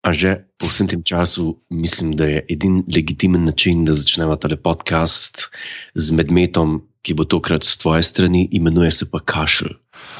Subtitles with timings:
[0.00, 4.56] A že po vsem tem času mislim, da je edini legitimen način, da začnemo tale
[4.56, 5.50] podcast
[5.94, 9.76] z medmetom, ki bo tokrat z tvoje strani, imenuje se pa Kašelj.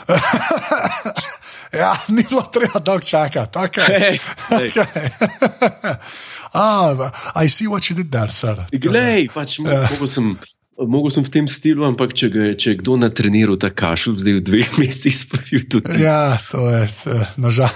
[1.80, 3.58] ja, ni bilo treba dolgo čakati.
[3.58, 3.84] Okay.
[3.88, 4.68] Hey, hey.
[4.68, 5.08] okay.
[6.52, 7.10] ah,
[7.44, 8.56] I see what you did there, sir.
[8.72, 9.88] Glej, pač yeah.
[9.90, 10.36] mogo sem.
[10.80, 14.16] Mogel sem v tem stilu, ampak če, ga, če je kdo na treniru ta kašelj,
[14.22, 16.00] zdaj v dveh mestih spojil tudi.
[16.00, 16.88] Ja, to je,
[17.36, 17.74] nažal.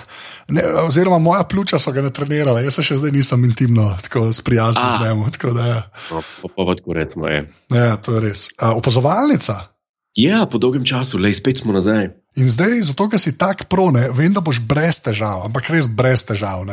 [0.84, 3.92] Oziroma, moja pljuča so ga ne trenirala, jaz se še zdaj nisem intimno
[4.32, 5.22] sprijaznil z njim.
[5.60, 5.84] Ja.
[6.12, 7.44] No, pa pa tako recimo je.
[7.72, 8.48] Ja, to je res.
[8.56, 9.74] A, opazovalnica.
[10.14, 12.12] Ja, po dolgem času, le spet smo nazaj.
[12.38, 16.22] In zdaj, zato ker si tak prone, vem, da boš brez težav, ampak res brez
[16.26, 16.66] težav.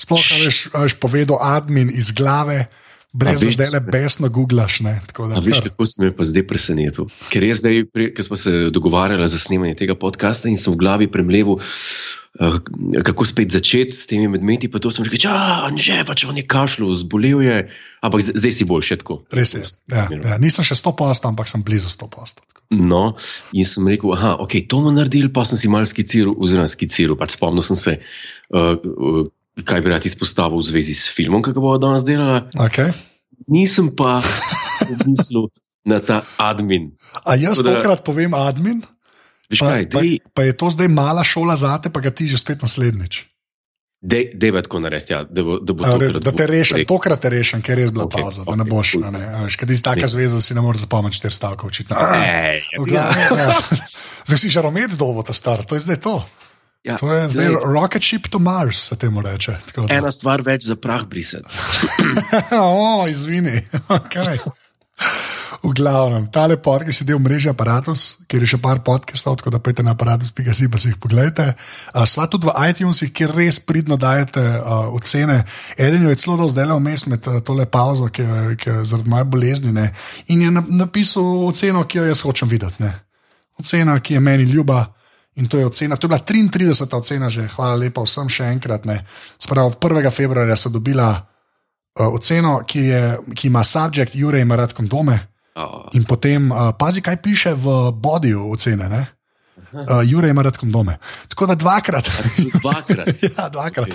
[0.00, 2.66] Sploh, če veš povedal admin iz glave.
[3.18, 4.80] Brez da zdaj le besno googlaš.
[4.86, 7.08] Ne, da, veš, kako si me pa zdaj presenetil?
[7.32, 7.80] Ker je zdaj,
[8.14, 12.58] ker smo se dogovarjali za snemanje tega podcasta in sem v glavi premleval, uh,
[13.04, 14.70] kako spet začeti s temi medmeti.
[14.70, 15.34] Pa to sem rekel,
[15.74, 17.56] že, pač on je kašljal, zbolel je,
[18.06, 19.24] ampak zdaj, si bolj še tako.
[19.34, 19.64] Res je.
[19.90, 22.46] Ja, ja, nisem še 100%, ampak sem blizu 100%.
[22.78, 23.16] No,
[23.56, 27.18] in sem rekel, da okay, to bomo naredili, pa sem si malo skiciral, oziroma skiciral.
[27.18, 27.96] Pač spomnil sem se.
[28.52, 29.26] Uh,
[29.64, 32.42] kaj bi rad izpostavil v zvezi s filmom, ki ga bodo danes delali.
[32.68, 32.92] Okay.
[33.48, 34.18] Nisem pa
[35.06, 35.48] mislil
[35.88, 36.92] na ta admin.
[37.24, 38.82] A jaz da, tokrat povem admin?
[39.48, 40.04] Pa, kaj, pa,
[40.36, 43.24] pa je to zdaj mala šola za te, pa ga ti že spet naslednjič.
[43.98, 47.62] Deve tako narediti, ja, da, bo, da, bo A, da te rešim, tokrat te rešim,
[47.66, 48.92] ker je res bila okay, pauza, okay, da ne boš.
[49.58, 51.98] Ker ti si taka zveza, si ne moreš zapomniti štiri stavke očitno.
[51.98, 53.48] Ja, ja.
[54.28, 56.14] Zdaj si že romet dolgo ta star, to je zdaj to.
[56.86, 59.56] Ja, to je zdaj gled, rocket ship to Mars, se temu reče.
[59.90, 61.50] Ena stvar več za prah brisati.
[62.60, 63.62] o, izvini.
[63.98, 64.38] Okay.
[65.62, 69.52] V glavnem, ta lepot, ki si del mreže Apparatus, kjer je še par podcastov, tako
[69.54, 71.54] da pejte na aparatus.si pa si jih pogledajte.
[71.94, 75.40] Uh, sva tudi v iTunesih, kjer res pridno dajete uh, ocene.
[75.78, 79.14] Eden je celo dal zdaj vmes med uh, tole pauzo, ki je, ki je zaradi
[79.14, 79.88] moje bolezni ne?
[80.30, 82.82] in je napisal oceno, ki jo jaz hočem videti.
[82.84, 82.92] Ne?
[83.58, 84.84] Ocena, ki je meni ljuba.
[85.38, 86.94] In to je ocena, to je bila 33.
[86.98, 88.82] ocena, že hvala lepa vsem še enkrat.
[89.38, 90.10] Spravo 1.
[90.10, 93.02] februarja so dobila uh, oceno, ki, je,
[93.34, 95.18] ki ima subjekt, Jurek ima rad kondome.
[95.54, 95.86] Oh.
[95.94, 98.90] In potem, uh, pazi, kaj piše v bodiju ocene.
[98.90, 99.02] Ne?
[99.72, 100.96] Uh, Jurek ima rad kondome.
[101.28, 102.10] Tako da dvakrat.
[102.62, 103.08] dvakrat.
[103.36, 103.88] ja, dvakrat.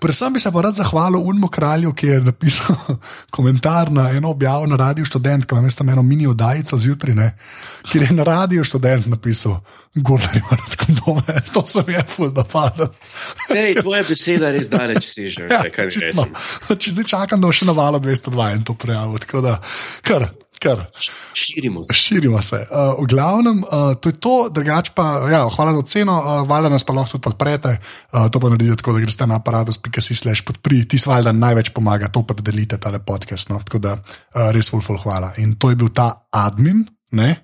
[0.00, 2.76] Predvsem bi se pa rad zahvalil Unmu kralju, ki je napisal
[3.36, 7.30] komentar na eno objavo na Radio Student, ki ima tam eno mini oddajico zjutraj,
[7.92, 9.60] kjer je na Radio Student napisal:
[9.94, 11.40] Gordo ima rad kondome.
[11.54, 12.88] To sem jaz, ful da pada.
[13.48, 15.62] Hej, tvoje besede res daleč si že, ja.
[16.76, 19.18] Če zdaj čakam, da bo še navalo 202 in to prijavil.
[19.18, 19.58] Tako da,
[20.02, 20.28] kar.
[20.58, 20.84] Kar.
[21.34, 21.94] Širimo se.
[21.94, 22.56] Širimo se.
[22.56, 26.70] Uh, v glavnem, uh, to je to, drugače pa, ja, hvala za oceno, uh, valjda
[26.72, 27.76] nas pa lahko tudi podprete.
[28.12, 32.08] Uh, to pa naredite tako, da greste na aparatus.si slash podpri, ti svalda največ pomaga,
[32.08, 33.50] to predelite tale podcast.
[33.52, 33.60] No?
[33.64, 35.34] Tako da uh, res ful, ful, hvala.
[35.42, 36.86] In to je bil ta admin.
[37.12, 37.36] Ne?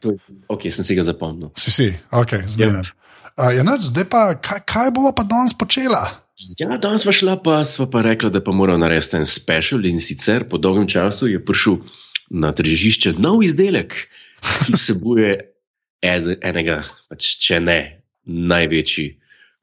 [0.50, 1.52] Ok, sem si ga zapomnil.
[1.56, 2.88] Si si, ok, zmeraj.
[2.88, 2.98] Yep.
[3.32, 6.22] Uh, ja, zdaj pa, kaj, kaj bomo pa danes počela?
[6.58, 10.00] Ja, danes smo šla, pa smo pa rekli, da pa moramo narediti en special in
[10.00, 11.76] sicer po dolgem času je prišel
[12.32, 13.96] na tržišče nov izdelek,
[14.64, 15.34] ki vsebuje
[16.02, 16.80] ed, enega,
[17.12, 17.80] pač, če ne
[18.26, 19.08] največji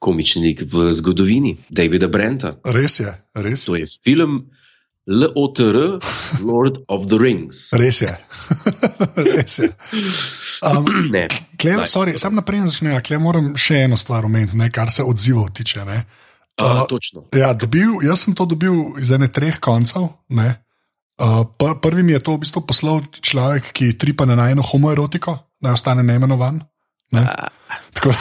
[0.00, 2.54] komičnik v zgodovini, Davida Brenta.
[2.64, 3.66] Res je, res.
[3.68, 4.46] To je film
[5.10, 5.98] LOTR,
[6.40, 7.68] Lord of the Rings.
[7.76, 8.14] Res je.
[9.28, 9.68] res je.
[10.64, 11.26] Um, ne.
[11.60, 15.84] Klej, sorry, sam naprej začnem, klej moram še eno stvar omeniti, kar se odzivov tiče.
[15.88, 16.04] Ne.
[16.60, 17.26] Uh, točno.
[17.36, 20.08] Ja, dobil, jaz sem to dobil iz ene treh koncev.
[20.32, 20.60] Ne.
[21.20, 25.36] Uh, pr prvi mi je to v bistvu poslal človek, ki tripa na eno homoerotiko,
[25.60, 26.62] da ostane neimenovan.
[27.12, 27.24] Ne?
[27.28, 28.16] Uh.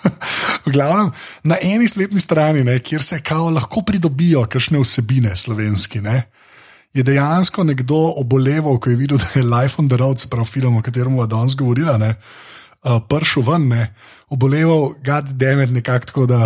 [0.64, 1.10] v glavnem,
[1.44, 6.30] na eni spletni strani, ne, kjer se kao lahko pridobijo kakšne vsebine slovenski, ne,
[6.96, 10.80] je dejansko nekdo oboleval, ko je videl, da je Life on the Road, pravi film,
[10.80, 13.82] o katerem bomo danes govorili, uh, pršel ven, ne,
[14.32, 16.40] oboleval, gad demet, nekako tako da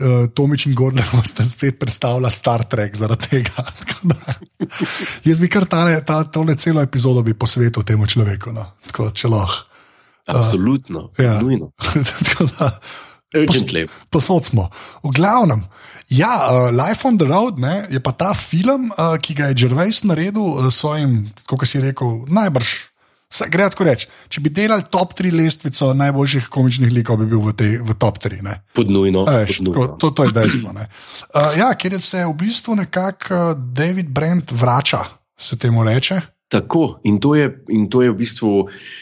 [0.00, 3.66] uh, Tomič in Gordon sta spet predstavila Star Trek zaradi tega.
[5.28, 8.66] Jaz bi kar tale, ta, tole celo epizodo bi posvetil temu človeku, no?
[8.88, 9.70] tako če lahko.
[10.24, 11.36] Absolutno, uh, ja.
[11.44, 11.74] nujno.
[14.14, 14.70] Posod smo.
[15.02, 15.64] V glavnem,
[16.08, 19.58] ja, uh, Life on the Road ne, je pa ta film, uh, ki ga je
[19.64, 22.93] Gervais naredil s uh, svojim, kako si rekel, najbrž
[23.50, 27.54] Gre tako reči, če bi delali top 3 lestvico najboljših komičnih likov, bi bil v,
[27.58, 28.42] tej, v top 3.
[28.78, 29.24] Podnujno.
[29.42, 29.86] Eš, podnujno.
[29.98, 30.70] To, to je dejstvo.
[30.70, 35.04] Uh, ja, ker se v bistvu nekako uh, David Brent vrača,
[35.34, 36.20] se temu reče.
[36.54, 38.50] Tako, in to, je, in to je v bistvu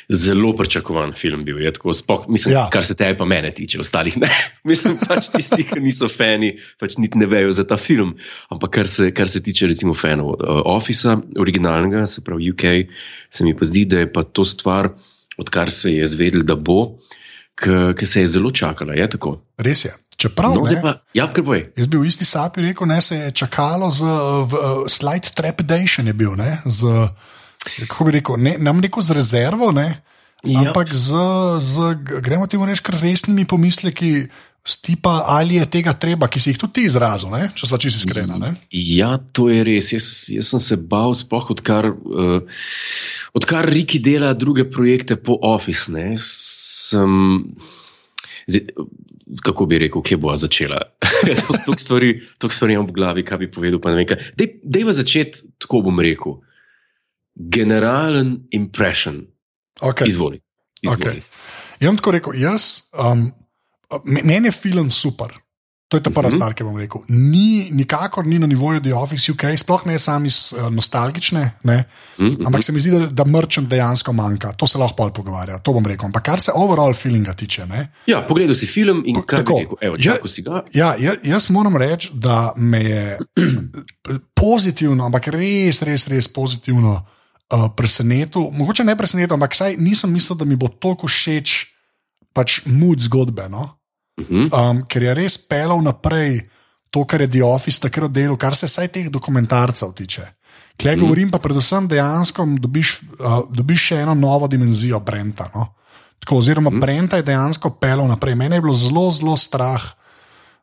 [0.08, 1.42] zelo pričakovan film.
[1.44, 2.62] Bil, tako, spoh, mislim, ja.
[2.72, 4.30] Kar se tebe, pa mene tiče, ostalih ne.
[4.70, 8.14] mislim, pač tisti, ki niso fani, pač niti ne vejo za ta film.
[8.48, 12.64] Ampak kar se, kar se tiče, recimo, fanov uh, Office, originalnega, se pravi UK,
[13.28, 14.94] se mi pa zdi, da je pa to stvar,
[15.36, 16.94] odkar se je zvedel, da bo,
[17.60, 18.96] ki se je zelo čakala.
[18.96, 19.08] Je
[19.60, 19.92] Res je.
[20.16, 21.26] Čeprav, no, pa, ja,
[21.76, 26.12] jaz bi v isti sapi rekel, da se je čakalo z uh, slide trepidation, je
[26.14, 27.08] bil, ne, z,
[27.62, 30.02] kako bi rekel, ne, nam rekel z rezervo, ne,
[30.44, 30.62] ja.
[30.62, 31.18] ampak z,
[31.60, 31.92] z,
[32.22, 34.14] gremo temu reči, kar resnimi pomisleki.
[34.62, 37.48] Stipa, ali je tega treba, ki si jih tudi ti izrazil, ne?
[37.50, 38.52] če smo čisto iskreni.
[38.70, 39.88] Ja, to je res.
[39.90, 42.62] Jaz, jaz sem se bal, spoh, odkar, uh,
[43.34, 45.90] odkar Riki dela druge projekte po Office.
[46.22, 47.10] Sem,
[48.46, 48.86] zdaj,
[49.42, 50.78] kako bi rekel, kje bo začela.
[51.66, 52.14] Tuk stvari,
[52.46, 53.82] stvari imam v glavi, kaj bi povedal.
[54.38, 56.38] Dej pa začeti, tako bom rekel.
[57.34, 59.26] Generalen impression.
[59.80, 60.06] Okay.
[60.06, 60.40] Izvoli.
[60.82, 61.00] izvoli.
[61.00, 61.22] Okay.
[61.80, 63.32] Jaz bom tako rekel, jaz, um,
[64.04, 65.32] meni je film super.
[65.92, 66.36] To je ta prva mm -hmm.
[66.36, 67.00] stvar, ki bom rekel.
[67.08, 71.84] Ni, nikakor ni na nivoju The Office UK, sploh ne sami uh, nostalgične, ne?
[72.18, 72.46] Mm -hmm.
[72.46, 74.52] ampak se mi zdi, da, da mrčem dejansko manjka.
[74.52, 76.06] To se lahko pol pogovarja, to bom rekel.
[76.06, 77.66] Ampak kar se overall feelinga tiče.
[77.66, 77.92] Ne?
[78.06, 80.62] Ja, pogledal si film in kaj je rekel, si ga.
[80.74, 83.18] Ja, jaz moram reči, da me je
[84.40, 87.06] pozitivno, ampak res, res, res pozitivno
[87.52, 88.50] uh, presenetil.
[88.52, 91.68] Mogoče ne presenetil, ampak saj nisem mislil, da mi bo toliko všeč
[92.32, 93.48] pač mood zgodbe.
[93.52, 93.76] No?
[94.20, 94.48] Mhm.
[94.52, 96.48] Um, ker je res pelal naprej
[96.92, 100.26] to, kar je The Office takrat delal, kar se vsaj teh dokumentarcev tiče.
[100.76, 101.00] Klej mm.
[101.00, 105.48] govorim pa predvsem dejansko, dobiš, uh, dobiš še eno novo dimenzijo Brenta.
[105.54, 105.72] No?
[106.20, 106.80] Tako, oziroma, mm.
[106.80, 108.36] Brenta je dejansko pelal naprej.
[108.36, 109.84] Mene je bilo zelo, zelo strah,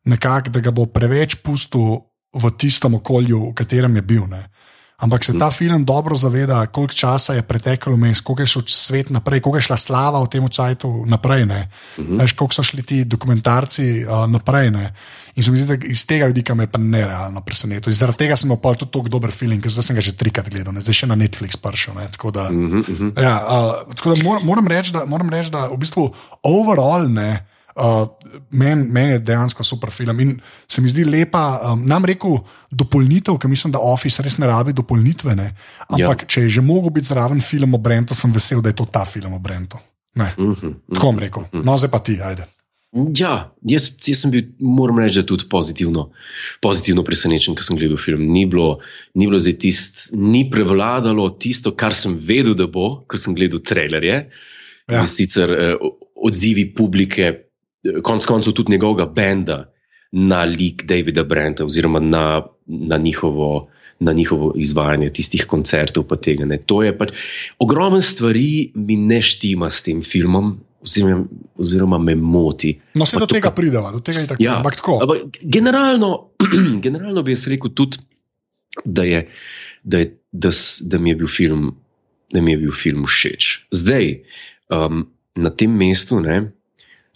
[0.06, 4.30] nekak, da ga bo preveč pustil v tistem okolju, v katerem je bil.
[4.30, 4.46] Ne?
[5.00, 5.52] Ampak se ta mm.
[5.52, 9.62] film dobro zaveda, koliko časa je preteklo vmes, koliko je šel svet naprej, koliko je
[9.62, 11.46] šla slava v tem času naprej.
[11.46, 11.52] Mm
[11.98, 12.20] -hmm.
[12.22, 14.72] Veš, koliko so šli ti dokumentarci uh, naprej.
[14.72, 14.94] Ne?
[15.36, 17.94] In se mi zdi, da iz tega vidika me je nerealno presenetilo.
[17.94, 20.82] Zaradi tega sem imel tudi tako dober film, ker sem ga že trikrat gledal, ne?
[20.82, 21.94] zdaj še na Netflix pršel.
[22.12, 23.22] Tako da, mm -hmm.
[23.22, 23.46] ja,
[23.88, 26.14] uh, tako da mor, moram reči, da, reč, da v bistvu
[26.44, 27.46] overall ne.
[27.80, 28.08] Uh,
[28.52, 30.34] Meni men je dejansko super film in
[30.68, 31.62] se mi zdi lepa.
[31.72, 32.38] Um, nam rekel
[32.72, 35.36] dopolnitev, ker mislim, da Office res ne rabi dopolnitve.
[35.36, 35.54] Ne?
[35.88, 36.28] Ampak, ja.
[36.28, 39.06] če je že mogel biti zraven film o Brentu, sem vesel, da je to ta
[39.06, 39.80] film o Brentu.
[40.16, 40.74] -huh, uh -huh.
[40.94, 41.44] Tako bom rekel.
[41.44, 41.66] Uh -huh.
[41.66, 42.44] No, zdaj pa ti, ajde.
[43.20, 46.10] Ja, jaz, jaz sem bil, moram reči, tudi pozitivno,
[46.62, 48.32] pozitivno presenečen, ker sem gledal film.
[48.32, 48.80] Ni bilo,
[49.14, 53.60] ni bilo zdaj tisto, ni prevladalo tisto, kar sem vedel, da bo, ko sem gledal
[53.60, 54.30] trailerje.
[54.90, 55.06] Ja.
[55.06, 55.76] Sicer eh,
[56.16, 57.49] odzivi publike
[58.04, 59.66] konec koncev tudi njegovega benda
[60.12, 63.68] na lik Davida Brenta, oziroma na, na, njihovo,
[64.00, 66.08] na njihovo izvajanje tistih koncertov.
[66.22, 67.14] Tega, to je pač
[67.60, 70.58] ogromno stvari, mi ne štima s tem filmom.
[70.80, 71.26] Oziroma,
[71.60, 72.78] oziroma me moti.
[72.96, 74.44] No, se do to, tega prideva, do tega je tako.
[74.44, 75.00] Ja, ampak tako.
[75.04, 76.30] Ampak generalno,
[76.86, 78.00] generalno bi jaz rekel tudi,
[78.86, 79.26] da, je,
[79.84, 81.74] da, je, da, da, mi film,
[82.32, 83.50] da mi je bil film všeč.
[83.76, 84.08] Zdaj,
[84.72, 85.04] um,
[85.36, 86.46] na tem mestu, ne,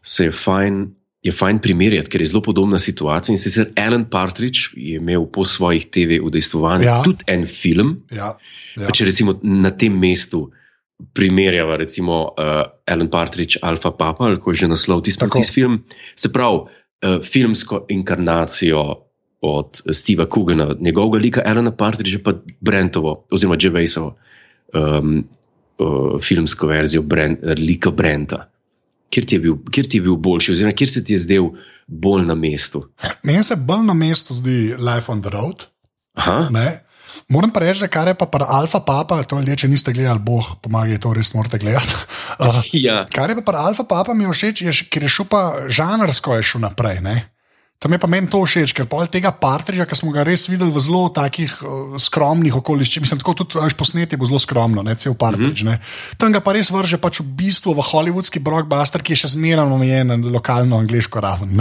[0.04, 0.88] se je fajn,
[1.24, 3.34] je fajn primerjati, ker je zelo podobna situacija.
[3.34, 7.00] In sicer Alan Partridge je imel po svojih TV udejstvovanjih ja.
[7.04, 7.96] tudi en film.
[8.12, 8.34] Ja.
[8.78, 8.92] Ja.
[8.92, 10.50] Če recimo na tem mestu
[11.16, 15.82] primerjava, recimo uh, Alan Partridge, Alfa Papa, ali kako je že naslov tisti film,
[16.16, 19.00] se pravi uh, filmsko inkarnacijo.
[19.44, 22.32] Od Steva Kugana, njegovega lika, Elena Partridge, pa
[22.64, 24.14] Brentovo, oziroma Dževesovo,
[24.72, 25.18] um,
[25.84, 28.53] uh, filmsko verzijo Brent, lika Brenta
[29.14, 31.52] kjer ti, bil, kjer ti je bil boljši, oziroma kjer se ti je zdel
[31.88, 32.88] bolj na mestu?
[33.24, 35.68] Meni se bolj na mestu zdi Life on the Road.
[37.30, 40.56] Moram pa reči, kar je pa pri Alfa Papa, to ljudje, če niste gledali, boh,
[40.62, 41.94] pomagaj, to res morate gledati.
[42.40, 43.04] Uh, ja.
[43.14, 46.48] Kar je pa pri Alfa Papa mi všeč, je, ker je šel pa žanrsko je
[46.54, 47.04] šel naprej.
[47.06, 47.16] Ne?
[47.84, 50.72] Tam je pa meni to všeč, ker pol tega partnerja, ki smo ga res videli
[50.72, 54.96] v zelo takih uh, skromnih okoliščinah, mislim, tako tudi až posneti bo zelo skromno, ne
[54.96, 55.52] cel partnerj.
[55.52, 56.16] Mm -hmm.
[56.16, 59.68] Tam ga pa res vrže pač v bistvu v hollywoodski blockbuster, ki je še zmeraj
[59.68, 61.52] omejen na lokalno angliško raven.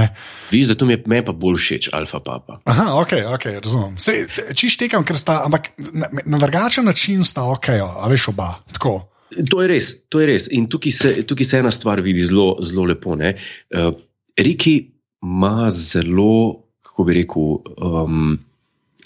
[0.52, 2.60] Vi, zato mi je me pa bolj všeč Alfa Papa.
[2.64, 3.96] Aha, ok, ok, razumem.
[4.54, 8.62] Čiš tekam, ker sta, ampak na, na drugačen način sta ok, a veš oba.
[8.72, 9.08] Tako.
[9.50, 10.46] To je res, to je res.
[10.52, 13.16] In tukaj se, tukaj se ena stvar vidi zelo, zelo lepo.
[13.16, 13.94] Uh,
[14.38, 14.91] Riki
[15.22, 18.38] ima zelo, kako bi rekel, um,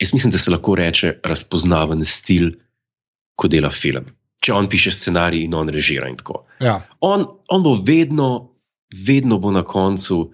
[0.01, 2.51] jaz mislim, da se lahko reče razpoznaven stil,
[3.37, 4.09] ko dela film.
[4.41, 6.45] Če on piše scenarij in on režira in tako.
[6.61, 6.81] Ja.
[7.01, 8.49] On, on bo vedno,
[9.07, 10.31] vedno bo na koncu,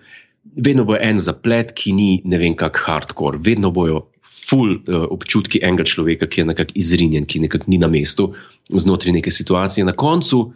[0.56, 4.06] vedno bo en zaplet, ki ni ne vem, kak hardcore, vedno bojo.
[4.42, 8.32] Ful uh, občutki enega človeka, ki je nekako izrinjen, ki nekako ni na mestu,
[8.70, 9.86] znotraj neke situacije.
[9.86, 10.48] Na koncu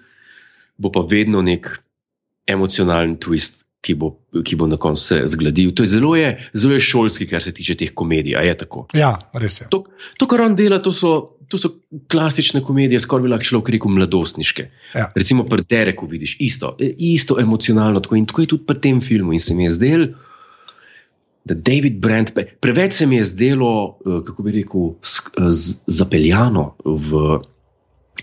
[0.76, 1.71] bo pa vedno nek
[2.50, 4.08] emocionalen twist, ki bo,
[4.42, 5.70] ki bo na koncu se zgladil.
[5.78, 8.34] To je zelo, je zelo je šolski, kar se tiče teh komedij.
[8.42, 8.86] Je tako.
[8.98, 9.68] Ja, res je.
[9.70, 9.84] To,
[10.18, 11.12] to, kar on dela, to so,
[11.46, 11.70] to so
[12.10, 14.64] klasične komedije, skoraj bi lahko človek rekel mladostniške.
[14.92, 15.06] Ja.
[15.14, 18.02] Recimo pri Dereku vidiš isto, e, isto emocionalno.
[18.02, 19.32] Tako, in tako je tudi pri tem filmu.
[19.32, 20.08] In se mi je zdelo,
[21.44, 25.78] da David Brent, preveč se mi je zdelo, eh, kako bi rekel, sk- eh, z-
[25.86, 27.38] zapeljano v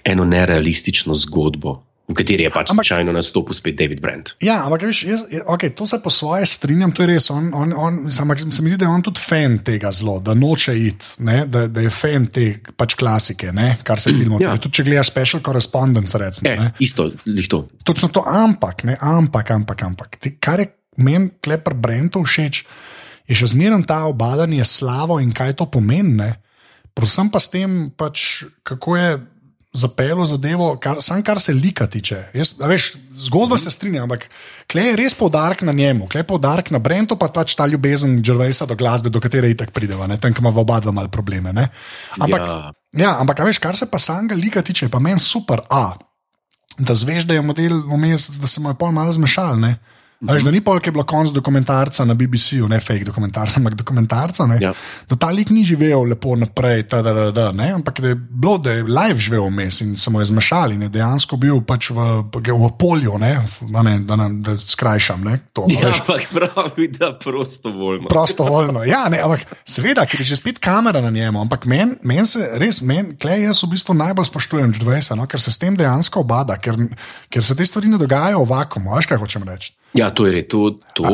[0.04, 4.34] eno nerealistično zgodbo, v kateri je pač Ampak- slučajno nastopil spet David Brent.
[4.40, 7.30] Ja, ampak veš, jaz, okay, to se po svoje strinjam, to je res.
[7.30, 10.34] On, on, on, ampak se mi zdi, da je on tudi fan tega zelo, da
[10.34, 14.58] noče iti, ne, da, da je fan te pač klasike, ne, kar se filmov Ja.
[14.58, 16.50] Tudi če gledaš special correspondence, recimo.
[16.50, 17.64] E, Ne, isto, lih to.
[17.84, 20.20] točno to, ampak, ne, ampak, ampak, ampak.
[20.20, 20.68] Ti, kar je
[20.98, 22.66] meni klepar Brento všeč,
[23.24, 26.14] je še zmeraj ta obadanje slavo in kaj to pomeni.
[26.14, 26.32] ne.
[26.94, 29.10] Predvsem pa s tem, pač, kako je
[29.74, 32.20] zapeljal zadevo, kar, sam kar se lika tiče.
[32.34, 32.92] Jaz, veš,
[33.26, 34.28] zgodba se strinja, ampak
[34.72, 38.20] klej je res poudarek na njemu, klej je poudarek na Brentu, pa pač ta ljubezen
[38.22, 41.54] Džervejsa do glasbe, do katere itak prideva, ne, tam, ima v oba dva malo probleme.
[41.54, 41.70] Ne.
[42.20, 42.72] Ampak, Ja.
[42.94, 45.64] Ja, ampak veš, kar se pa samega lika tiče, pa meni super.
[45.70, 45.96] A,
[46.78, 49.58] da zveš, da je model vmes, da se mu je pol malo zmešal.
[49.60, 49.78] Ne?
[50.24, 53.76] Veš, da ni pol, ki je bilo konc dokumentarca na BBC-ju, ne fake dokumentarca, ampak
[53.76, 54.46] dokumentarca.
[54.48, 54.58] Ne?
[54.64, 54.72] Ja.
[55.10, 57.74] Da ta lik ni živel lepo naprej, ta, da, da, da, ne?
[57.76, 60.86] ampak da je bilo, da je live živel vmes in se mu je zmešal in
[60.88, 63.34] je dejansko bil pač v, v polju, ne?
[63.76, 65.24] A ne, da, nam, da skrajšam.
[65.28, 65.40] Ne?
[65.54, 66.00] To, Ja, veš.
[66.06, 68.08] ampak pravi, da prostovoljno.
[68.08, 68.84] Prostovoljno.
[68.88, 71.42] Ja, ne, ampak seveda, ker je že spet kamera na njemu.
[71.44, 75.42] Ampak meni men se res, meni, klej, jaz v bistvu najbolj spoštujem Dždvesa, no, ker
[75.42, 76.80] se s tem dejansko obada, ker,
[77.28, 78.96] ker se te stvari ne dogajajo v vakumu.
[78.96, 79.74] Veš, kaj hočem reči?
[79.94, 81.06] Ja, to je res, to, to,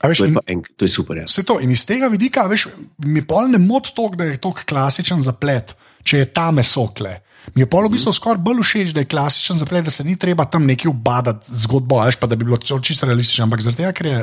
[0.00, 1.20] a veš, to, je en, to je super.
[1.20, 1.26] Ja.
[1.28, 1.58] Vse to.
[1.60, 2.68] In iz tega vidika, veš,
[3.04, 7.18] mi pol ne moti to, da je to klasičen zaplet, če je ta mesokle.
[7.54, 10.14] Mi je pol v bistvu skoraj bolj všeč, da je klasičen zaplet, da se ni
[10.16, 13.94] treba tam nekaj ubadati zgodbo, veš, pa da bi bilo čisto realistično, ampak zaradi tega,
[13.98, 14.20] ker je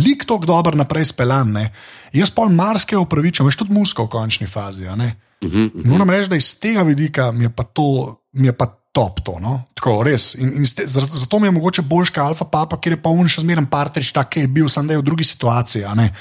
[0.00, 1.52] lik tako dober naprej speljan.
[1.54, 1.68] Ne.
[2.16, 4.88] Jaz pol marsikaj upravičujem, veš tudi musko v končni fazi.
[4.88, 4.94] a.
[4.94, 5.12] Uh -huh,
[5.44, 5.86] uh -huh.
[5.86, 9.36] Moram reči, da iz tega vidika mi je pa to, mi je pa top to.
[9.36, 9.66] No?
[9.74, 10.34] Tako, res.
[10.34, 13.26] In, in ste, zato, mi je mogoče boljš kot Alfa Papa, ker je pa un
[13.26, 15.82] še zmeraj partrič, tak, ki je bil, sem da je v drugi situaciji.
[15.82, 16.12] a ne.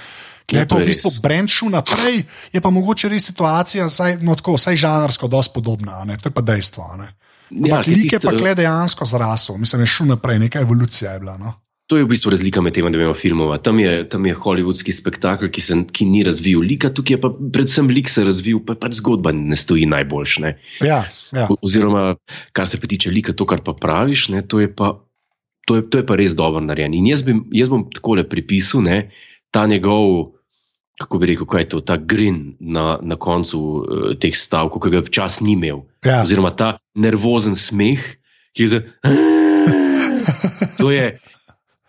[0.44, 1.20] Ker Ja, je to pa je v bistvu res.
[1.20, 2.16] brend šel naprej,
[2.52, 6.42] je pa mogoče res situacija, saj, no, tako, saj žanrsko, dosti podobna, to je pa
[6.44, 6.84] dejstvo.
[6.84, 7.08] Ja,
[7.48, 11.12] Ampak ker lik je tisto- pa kle dejansko zrasel, mislim, je šel naprej, neka evolucija
[11.12, 11.38] je bila.
[11.38, 11.54] No.
[11.94, 13.60] To je v bistvu razlika med tema dvema filmoma.
[13.62, 17.30] Tam je, tam je hollywoodski spektakel, ki, se, ki ni razvil lika, tukaj je pa
[17.30, 20.32] predvsem lik se razvil, pa pač zgodba ne stoji najboljš.
[20.42, 20.52] Ne?
[20.82, 21.44] Ja, ja.
[21.54, 22.16] O- Oziroma,
[22.58, 24.90] kar se pa tiče lika, to, kar pa praviš, ne, to, je pa,
[25.70, 26.96] to, je, to je pa res dobro narejen.
[26.98, 28.98] In jaz, bi, jaz bom takole pripisal ne,
[29.54, 30.34] ta njegov,
[30.98, 34.96] kako bi rekel, kaj je to, ta grin na, na koncu uh, teh stavkov, ki
[34.98, 35.86] ga včasih ni imel.
[36.02, 36.24] Ja.
[36.26, 38.02] Oziroma ta nervozen smeh,
[38.58, 38.82] ki je za.
[40.82, 41.20] To je,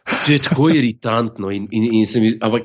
[0.05, 1.51] to je tako iritantno.
[1.51, 2.63] In, in, in mi, ampak,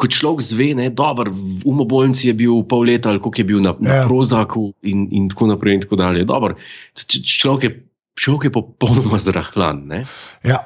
[0.00, 3.48] ko človek zve, da je dober, v umobolnici je bil pol leta, ali koliko je
[3.48, 4.06] bil na, na Ja.
[4.08, 5.76] prozaku, in, in tako naprej.
[5.76, 6.24] In tako dalje.
[6.24, 6.56] Dober,
[6.96, 7.72] č- č- človek, je,
[8.16, 9.84] človek je popolnoma zrahlan.
[9.86, 10.00] Ne?
[10.44, 10.64] Ja.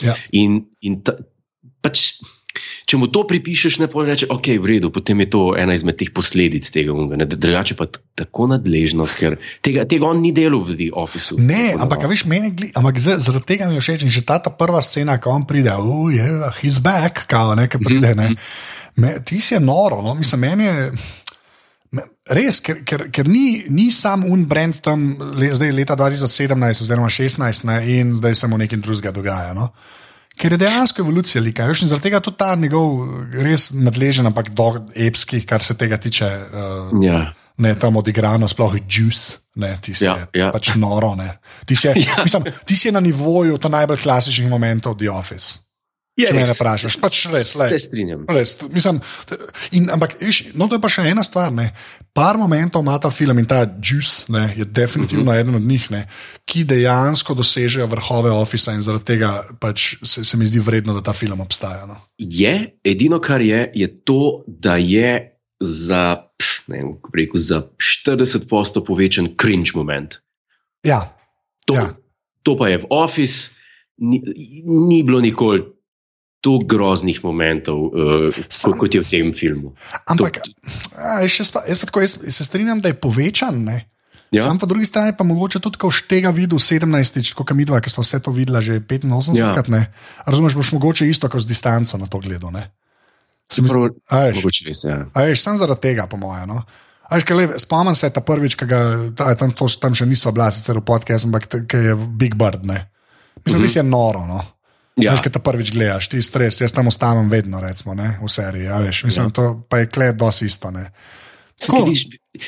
[0.00, 0.14] Ja.
[0.32, 1.16] In, in ta,
[1.80, 2.20] pač,
[2.88, 5.98] če mu to pripišeš, ne pa reče, ok, v redu, potem je to ena izmed
[6.00, 6.92] teh posledic tega.
[6.92, 7.26] unga, ne.
[7.28, 11.38] Drugače pa tako nadležno, ker tega, tega on ni delal v The Officeu.
[11.38, 14.38] Ne, ampak veš, meni gli, ampak za- zaradi tega mi je všeč in že ta,
[14.38, 18.14] ta prva scena, ko on pride, oh, yeah, he's back, kao nekaj pride.
[18.14, 18.34] Ne.
[18.96, 20.14] Me, ti si je noro, no?
[20.14, 20.92] mislim, meni je.
[22.30, 27.08] Res, ker, ker, ker ni, ni sam un brand tam, le, zdaj leta 2017 oziroma
[27.10, 29.54] 2016 ne, in zdaj se mu nekaj drugega dogaja.
[29.56, 29.72] No?
[30.40, 31.66] Ker je dejansko evolucija lika.
[31.68, 33.04] veš, Zaradi tega tudi ta njegov
[33.44, 36.30] res nadležen, ampak do epski, kar se tega tiče.
[36.48, 37.32] Uh, Ja.
[37.60, 41.12] ne tam odigrano, sploh juice, ne, ti si Ja, ja, pač noro.
[41.14, 41.34] Ne.
[41.68, 42.22] Ti si, ja.
[42.24, 45.69] mislim, ti si na nivoju najbolj klasičnih momentov The Office.
[46.18, 46.50] Je Če me res.
[46.50, 47.70] ne vprašaš, pač res, lej.
[47.72, 48.24] Se strinjam.
[48.28, 48.98] Res, mislim,
[49.78, 51.52] in, ampak, viš, no, to je pa še ena stvar.
[51.54, 51.70] Ne.
[52.16, 55.40] Par momentov ima ta film in ta Juice ne, je definitivno uh -huh.
[55.40, 56.02] eden od njih, ne,
[56.44, 61.00] ki dejansko dosežejo vrhove Office in zaradi tega pač se, se mi zdi vredno, da
[61.00, 61.86] ta film obstaja.
[61.86, 61.96] No.
[62.18, 66.82] Je, edino, kar je, je to, da je za, pf, ne
[67.14, 70.18] rekel, za 40% povečan cringe moment.
[70.82, 71.20] Ja,
[71.70, 71.94] To, ja.
[72.42, 73.54] to pa je v Office,
[74.02, 74.18] ni,
[74.66, 75.62] ni bilo nikoli
[76.40, 79.74] tako groznih momentov, uh, Sam- kot, je v tem filmu.
[80.08, 80.40] ampak
[80.96, 83.64] a, jaz, spa, jaz, pa tako, jaz se strinjam, da je povečan.
[83.64, 83.90] Ne.
[84.30, 84.44] Ja?
[84.44, 87.90] Sam po drugi strani pa mogoče tudi, ko štega videl 17, kot mi dva, ki
[87.90, 89.84] smo vse to videla že 85 Ja.
[90.26, 92.50] Razumeš, boš mogoče isto kot z distanco na to gledal.
[92.52, 92.70] ne.
[93.50, 95.06] Se mi zdi- Prav, a veš, mogoče res, ja.
[95.14, 96.48] a veš, Sam zaradi tega, po mojem.
[96.48, 96.62] No.
[97.58, 100.86] Spomnim se ta prvič, ki ga ta, tam, to, tam še niso bila, sicer v
[100.86, 102.62] podkastu, ampak ki je Big Bird.
[102.62, 102.86] Ne?
[103.42, 103.76] Mislim, da mm -hmm.
[103.76, 104.26] je noro.
[104.26, 104.59] No?
[105.00, 105.14] Ja.
[105.14, 108.18] Veš, kaj ta prvič gledaš, ti stres, jaz tam ostanem vedno, recimo, ne?
[108.20, 108.68] v seriji.
[108.68, 109.34] Ja, veš, mislim, ja.
[109.36, 110.70] to pa je kled dosti isto.
[110.74, 110.90] Ne?
[111.60, 111.84] Tako,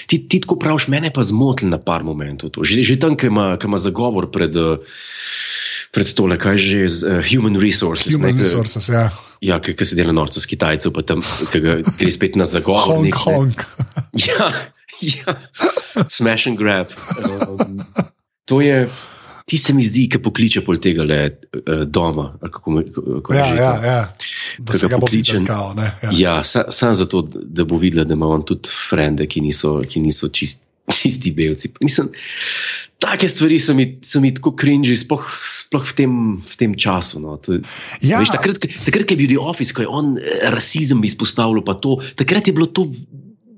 [0.09, 2.55] ti, ti tako praviš, mene pa zmotil na par momentov.
[2.57, 4.57] Že, že tam, ki ima, ima zagovor pred.
[4.57, 4.81] Uh,
[5.93, 8.09] pred tole, kaj že je uh, human resources.
[8.17, 9.13] Human ne, resources, ja.
[9.45, 11.21] Ja, ki se dela norce s Kitajcev, pa tam
[11.53, 12.97] gre spet na zagovor.
[12.97, 13.53] Hong Kong.
[14.17, 14.49] Ja,
[15.21, 15.37] ja.
[16.09, 16.89] smash and grab.
[17.21, 17.85] Um,
[18.49, 18.89] to je.
[19.47, 22.29] Ti se mi zdi, ki pokliče pol tega le uh, doma.
[22.43, 22.77] Kako,
[23.21, 24.03] kako ja, ja, ja.
[24.59, 25.41] Da se ga pokliče.
[25.47, 29.81] Ja, ja samo sam zato, da bo videla, da ima on tudi frende, ki niso,
[29.89, 30.71] ki niso čisti
[31.03, 31.71] čisti belci.
[31.81, 32.09] Mislim,
[32.99, 37.23] take stvari so mi, so mi tako krinži, sploh, sploh v, tem, v tem času.
[37.23, 37.37] No.
[37.43, 37.59] To,
[38.03, 38.21] ja.
[38.23, 41.99] veš, takrat, takrat, ko je bil The Office, ko je on eh, rasizem izpostavljal, to,
[42.19, 42.89] takrat je bilo to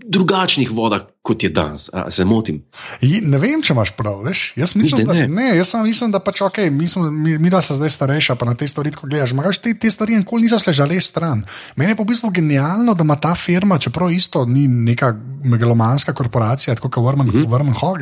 [0.04, 1.88] drugačnih vodah, kot je danes.
[1.92, 2.60] A, se motim.
[3.02, 4.20] Ne vem, če imaš prav.
[4.26, 4.42] Veš?
[4.56, 7.76] Jaz mislim, da, ne, jaz mislim, da pač, okay, mi, smo, mi, mi da se
[7.78, 9.32] zdaj starejša, pa na te stvari, ko gledaš.
[9.36, 11.44] Magaš, te, te stvari nikoli niso ležale stran.
[11.76, 16.76] Meni je po bistvu genialno, da ima ta firma, čeprav isto ni neka megalomanska korporacija,
[16.76, 17.74] kot je Vrmen mm -hmm.
[17.80, 18.00] Hog,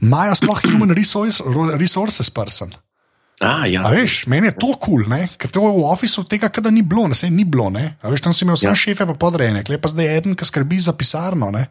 [0.00, 1.40] imajo sploh human resources,
[1.78, 2.72] resources person.
[3.42, 3.82] A, ja.
[3.82, 7.08] A veš, meni je to kul, cool, ker to v ofisu tega, kada ni bilo,
[7.10, 7.68] ne, ni bilo.
[7.74, 7.96] Ne.
[8.02, 8.74] A veš, tam si imel vse ja.
[8.78, 11.50] šefe, pa podrejene, klej pa zdaj eden, ki skrbi za pisarno.
[11.50, 11.66] Ne.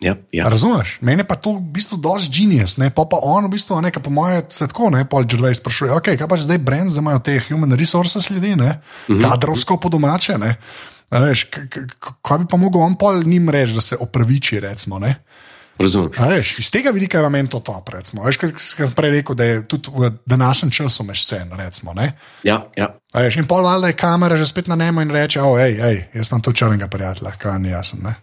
[0.00, 0.48] Ja, ja.
[0.48, 0.96] Razumeš?
[1.04, 2.88] Meni pa to v bistvu dosti genius, ne?
[2.88, 6.28] pa pa on v bistvu, ne, po mojem, tako, ne, pol Džervej sprašuje, ok, kaj
[6.30, 9.28] pa zdaj brand, zdaj imajo te human resources ljudi, ne, mm -hmm.
[9.28, 10.56] kadrovsko po domače, ne.
[11.10, 11.44] Veš,
[12.22, 15.20] kaj bi pa mogel on pol njim reči, da se opraviči, recimo, ne.
[15.80, 17.88] Veš, iz tega vidika je meni to top.
[18.24, 21.52] Veš, kaj sem prej rekel, da je tudi v današnjem času meš scen.
[21.56, 21.94] Recimo,
[22.44, 22.88] ja, ja.
[23.14, 26.02] Veš, in pol valjda je kamera že spet na nemo in reče: oh, hej, hej,
[26.14, 28.04] jaz imam tu črnega prijatelja, kaj ni jasen.
[28.04, 28.14] Ne?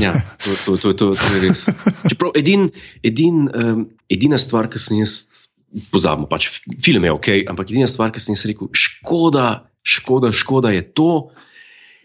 [0.00, 1.66] Ja, to, to, to, to, to je res.
[2.08, 2.70] Čeprav edin,
[3.04, 5.48] edin, um, edina stvar, ki sem jaz
[5.92, 10.72] pozabil, pač film je ok, ampak edina stvar, ki sem jaz rekel, škoda, škoda, škoda
[10.72, 11.10] je to,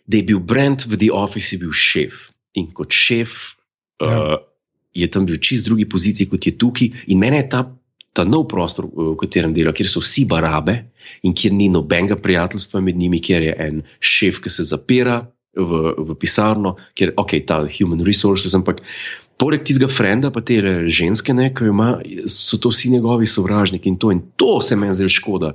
[0.10, 2.28] da je bil Brent v The Office bil šef.
[2.60, 3.56] In kot šef.
[4.02, 4.10] Ja.
[4.10, 4.36] Uh,
[4.96, 6.92] je tam bil čist drugi poziciji kot je tukaj.
[7.12, 7.64] In meni je ta,
[8.16, 10.80] ta nov prostor, v katerem dela, kjer so vsi barabe
[11.28, 15.20] in kjer ni nobenega prijateljstva med njimi, kjer je en šef, ki se zapira
[15.56, 18.56] v, v pisarno, kjer je okay, ta human resources.
[18.56, 18.82] Ampak
[19.42, 21.98] poleg tistega frenda, pa te ženske, ki jo ima,
[22.32, 25.54] so to vsi njegovi sovražniki in to, in to se meni zdaj škoda.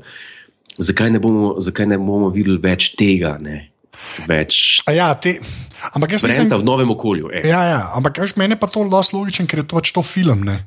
[0.81, 3.35] Zakaj ne, bomo, zakaj ne bomo videli več tega?
[3.41, 3.70] Ne?
[4.29, 4.81] Več.
[4.91, 5.37] Ja, te,
[5.93, 7.33] ampak jaz mislim, da je v novem okolju.
[7.45, 10.45] Ja, ja, ampak veš, meni pa to zelo logično, ker je to pač to film.
[10.49, 10.59] Ne?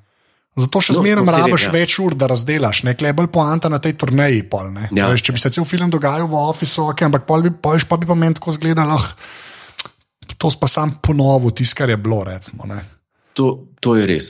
[0.53, 1.71] Zato še no, zmeraj no, rabiš ja.
[1.73, 4.43] več ur, da razdelaš, ne klej bolj poanta na tej turneji.
[4.49, 7.53] Pol, ja, veš, če bi se cel film dogajal v ofisu, okay, ampak pol bi,
[7.53, 8.93] pol, pa bi pa meni tako zgledal,
[10.37, 12.21] to pa sam ponovil, tisto, kar je bilo.
[12.29, 12.69] Recimo,
[13.33, 13.49] to,
[13.81, 14.29] to je res.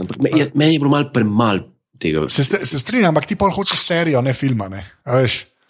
[0.55, 1.67] Meni je bilo malo premalo
[1.99, 2.23] tega.
[2.31, 4.71] Se, se strinjam, ampak ti pol hočeš serijo, ne filma.
[4.71, 4.85] Ne?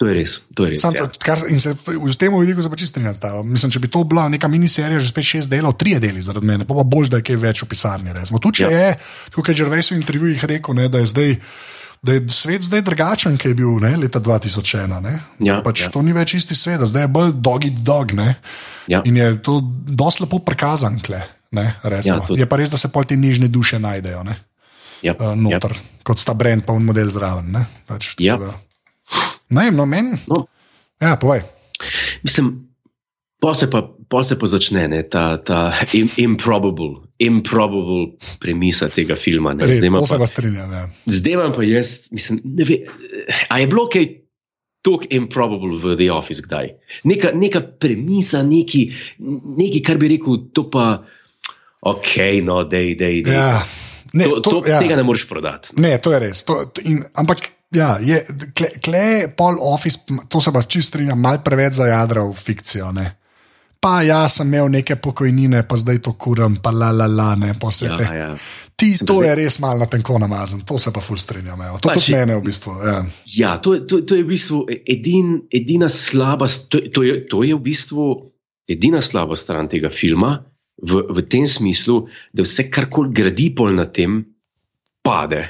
[0.02, 0.32] To je res.
[0.58, 0.90] To je res ja.
[0.90, 3.14] to, kar, in se v tem vidiku se pač strinjam.
[3.46, 6.66] Mislim, če bi to bila neka miniserija, že spet šest delov, tri deli zaradi mene,
[6.66, 8.14] pa, pa boš, da je kaj več v pisarni.
[8.14, 8.72] Tu če ja.
[8.72, 8.88] je,
[9.36, 11.38] tukaj že v resu intervjujih rekel, ne, da je zdaj.
[12.04, 15.06] Da je svet zdaj drugačen, kot je bil ne, leta 2001.
[15.40, 15.88] Ja, pač ja.
[15.94, 18.12] To ni več isti svet, zdaj je bolj dog in dog.
[18.92, 19.00] Ja.
[19.08, 20.98] In je to dosti lepo prikazan.
[21.00, 21.22] Kle,
[21.56, 24.20] ja, je pa res, da se pol te nižne duše najdejo.
[25.00, 26.04] Ja, uh, noter, ja.
[26.04, 27.56] Kot sta brend, pa un model zraven.
[27.88, 28.36] Pač, ja.
[28.36, 28.52] da,
[29.54, 30.18] Ne, no, meni.
[30.30, 30.44] No.
[31.02, 31.44] Ja, povej.
[32.26, 32.52] Mislim,
[33.42, 39.16] pa se pa, pa, se pa začne ne, ta, ta im, improbable, improbable premisa tega
[39.20, 39.54] filma.
[39.60, 40.72] Red, zdaj pa se vas strinjam.
[40.72, 40.84] Ja.
[41.06, 42.92] Zdaj vam pa jaz, mislim, ne vem,
[43.48, 44.12] a je bilo kaj.
[44.84, 46.66] Tako improbable v The Office, kdaj.
[47.08, 48.82] Neka, neka premisa, neki,
[49.56, 50.98] neki, kar bi rekel, to pa,
[51.80, 52.10] ok,
[52.44, 53.22] no, da je.
[53.24, 53.62] Ja,
[54.12, 54.34] ja.
[54.76, 55.72] Tega ne moreš prodati.
[55.80, 56.44] Ne, to je res.
[56.44, 58.20] To, in, ampak Ja, je,
[58.54, 59.04] kle, kle
[59.36, 62.92] pol office, to se pa čist strinjam, mal preveč za jadra v fikcijo.
[62.94, 63.06] Ne?
[63.84, 67.52] Pa ja, sem imel neke pokojnine, pa zdaj to kuram, pa la la la, ne
[67.60, 68.06] posebej.
[68.06, 68.36] Ja, ja.
[68.74, 71.60] Ti, to je res malo na tenko namazan, to se pa ful strinjam.
[71.62, 71.78] Evo.
[71.78, 72.72] To je tudi mene v bistvu.
[72.82, 72.96] Ja,
[73.36, 77.54] ja to, to, to je v bistvu edin, edina slaba, to, to, je, to je
[77.54, 78.08] v bistvu
[78.66, 80.38] edina slaba stran tega filma,
[80.82, 84.24] v, v tem smislu, da vse karkoli gradi pol na tem,
[85.04, 85.44] pade.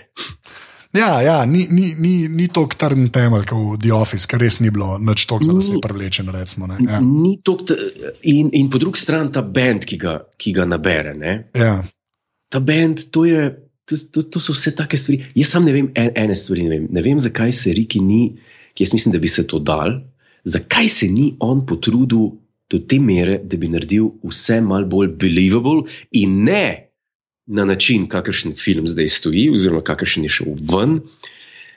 [0.94, 4.60] Ja, ja ni, ni, ni, ni to trn temelj, kot v The Office, kar res
[4.62, 6.34] ni bilo nič tako zelo zelo privlečeno.
[6.86, 7.00] Ja.
[8.30, 11.16] In, in po drugi strani ta bend, ki ga, ki ga nabere.
[11.58, 11.80] Ja.
[12.54, 13.50] Ta bend, to, je,
[13.90, 15.24] to, to, to so vse take stvari.
[15.34, 16.86] Jaz sam ne vem, en, ene stvari ne vem.
[16.94, 18.22] Ne vem, zakaj se Riki ni,
[18.78, 19.98] ki jaz mislim, da bi se to dal,
[20.46, 22.30] zakaj se ni on potrudil
[22.70, 25.90] do te mere, da bi naredil vse malo bolj believable
[26.22, 26.83] in ne
[27.46, 30.98] na način, kakršen film zdaj stoji, oziroma kakršen je šel ven,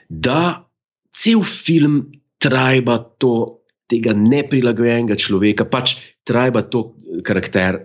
[0.08, 0.68] da
[1.12, 2.02] cel film
[2.38, 3.54] trajba to.
[3.88, 5.94] Tega neprilagojenega človeka, pač
[6.28, 6.82] trajba to
[7.24, 7.78] karakter,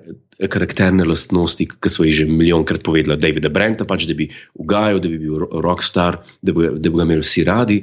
[0.51, 4.27] karakterne lastnosti, ki smo jih že milijonkrat povedali, Davida Brenta, pač, da bi
[4.59, 7.79] ugajal, da bi bil rockstar, da bi, da bi ga imeli vsi radi.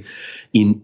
[0.61, 0.75] In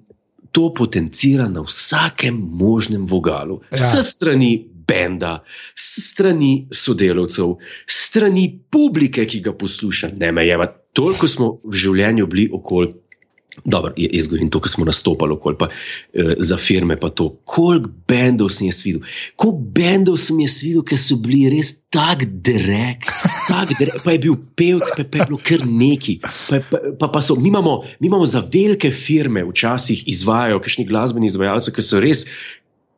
[0.48, 3.76] to potencira na vsakem možnem vogalu, ja.
[3.76, 4.54] s strani
[4.88, 5.38] benda,
[5.74, 10.14] strani sodelavcev, strani publike, ki ga posluša.
[10.20, 10.60] Ne me je,
[10.96, 12.94] toliko smo v življenju bili okoli.
[13.64, 15.68] Dobro, jaz govorim to, kar smo nastopili, okoli, pa,
[16.12, 16.98] eh, za firme.
[17.00, 19.00] Koliko bendov sem jaz videl,
[19.36, 23.08] koliko bendov sem jaz videl, ki so bili res tako drek,
[23.48, 26.18] tak drek, pa je bil pevc, pa, pa je bilo kar neki.
[26.20, 30.84] Pa, pa, pa, pa so, mi, imamo, mi imamo za velike firme, včasih izvajo, kakšni
[30.84, 32.12] glasbeni izvajalci, ki,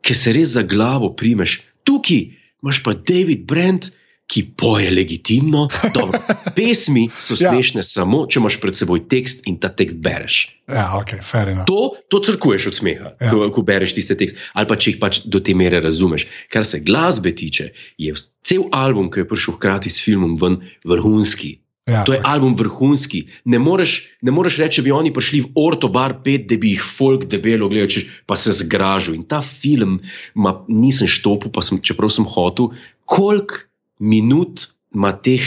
[0.03, 1.61] ki se res za glavo primeš.
[1.88, 2.20] Tukaj
[2.62, 3.88] imaš pa David Brent
[4.29, 5.68] ki poje legitimno.
[5.94, 6.20] Dobro,
[6.57, 7.51] pesmi so ja.
[7.51, 7.87] smešne ja.
[7.88, 10.40] samo, če imaš pred seboj tekst in ta tekst bereš.
[10.68, 11.22] Ja, okay,
[11.66, 13.31] to, to crkuješ od smeha, ja.
[13.33, 16.27] ko, ko bereš tiste tekste, ali pa če jih pač do te mere razumeš.
[16.53, 18.12] Kar se glasbe tiče, je
[18.44, 21.57] cel album, ki je prišel hkrati s filmom, ven, vrhunski.
[21.88, 23.22] Ja, to je album vrhunski.
[23.48, 26.85] Ne moreš, ne moreš reči, da bi oni prišli v Ortobar 5, da bi jih
[26.85, 29.16] folk debelo gledal, pa se zgražal.
[29.16, 30.03] In ta film,
[30.37, 32.74] ma, nisem štopil, pa sem, čeprav sem hotel,
[33.09, 33.64] koliko
[33.98, 35.40] minut ima teh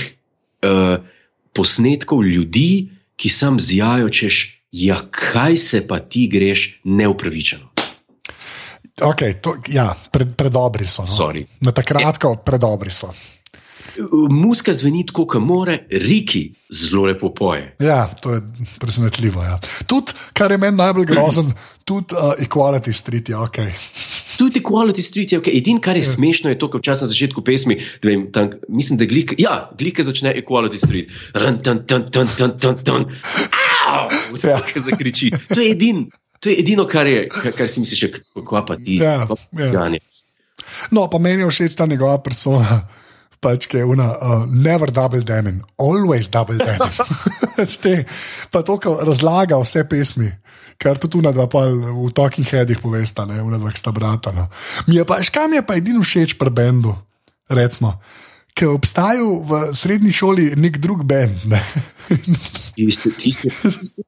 [0.66, 0.98] uh,
[1.54, 7.70] posnetkov ljudi, ki sam zjajo, češ, ja, kaj se pa ti greš neupravičeno.
[9.02, 11.06] Okay, to, ja, pred, predobri so.
[11.06, 11.30] No?
[11.62, 13.14] Na takrat, ko predobri so.
[14.30, 17.76] Muska zveni tako, kot more, Riki zelo lepo poje.
[17.80, 18.42] Ja, to je
[18.80, 19.44] presenetljivo.
[19.44, 19.60] Ja.
[19.88, 21.52] Tudi, kar je meni najbolj grozen,
[21.86, 23.58] tudi uh, Equality Street je ok.
[24.40, 25.48] Tudi Equality Street je ok.
[25.48, 26.12] Edino, kar je ja.
[26.12, 29.70] smešno, je to, kar včasih na začetku pesmi, da vem, tam, mislim, da glika, ja,
[29.78, 31.12] glika začne Equality Street.
[31.36, 33.06] Run, tun, tun, tun, tun, tun, tun.
[34.34, 34.62] Vse ja.
[34.76, 35.34] zakriči.
[35.54, 36.08] To je edino.
[36.42, 38.98] To je edino, kar, je, kar, kar si misliš, kako pa ti.
[38.98, 39.92] Ja, ja.
[40.90, 42.82] No, pa meni je všeč ta njegova persona
[43.42, 46.80] pač je una, uh, never double damn, always double damn.
[48.54, 50.30] pa to, kar razlaga vse pesmi,
[50.78, 54.32] kar tudi una dva v Talking Headih povesta, ne, una dva sta brata.
[54.32, 54.48] No.
[54.88, 56.96] Mi je pa, škam je pa edino všeč pri bendu,
[57.50, 57.98] recimo
[58.54, 61.46] ki obstajajo v srednji šoli, nek drug bend.
[61.50, 61.62] Ne?
[62.76, 64.04] Tisti, tisti, tisti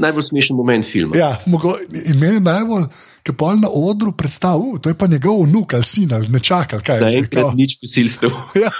[0.00, 1.16] najbolj smešen moment filma.
[1.16, 1.74] Ja, mogo,
[2.04, 2.86] in meni je najbolj,
[3.22, 6.80] ki pa na odru predstavlja, to je pa njegov vnuk ali sin ali ne čakal.
[6.86, 8.30] Da je enkrat nič posilstev.
[8.62, 8.72] Ja,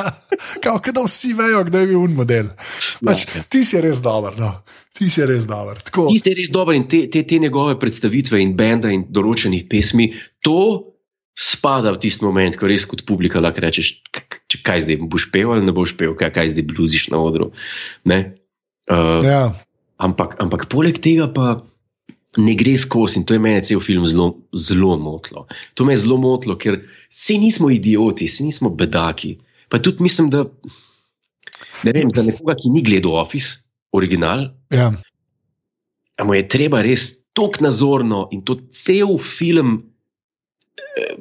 [0.63, 2.49] kao, da vsi vejo, kdo je bil un model.
[3.05, 3.43] Pač, ja, ja.
[3.49, 4.39] Ti si res dober.
[4.41, 4.53] No.
[4.93, 5.81] Ti si res dober.
[5.83, 10.11] Ti si res dober in te, te, te njegove predstavitve in benda in določenih pesmi,
[10.45, 10.92] to
[11.39, 14.03] spada v tisti moment, ko res kot publika lahko rečeš,
[14.63, 17.53] kaj zdaj boš pel ali ne boš pel, kaj, kaj zdaj bluziš na odru.
[18.05, 19.55] Uh, ja.
[19.97, 21.63] ampak, ampak poleg tega pa
[22.37, 25.47] ne gre skozi in to je meni cel film zelo, zelo motlo.
[25.77, 26.81] To me je zelo motlo, ker
[27.13, 29.37] vsi nismo idioti, vsi nismo bedaki.
[29.73, 30.45] Pa tudi mislim, da
[31.85, 34.51] ne vem, za nekoga, ki ni gledal Office, original.
[34.73, 34.93] Ja.
[36.21, 39.92] Ampak je treba res tako nazorno in to cel film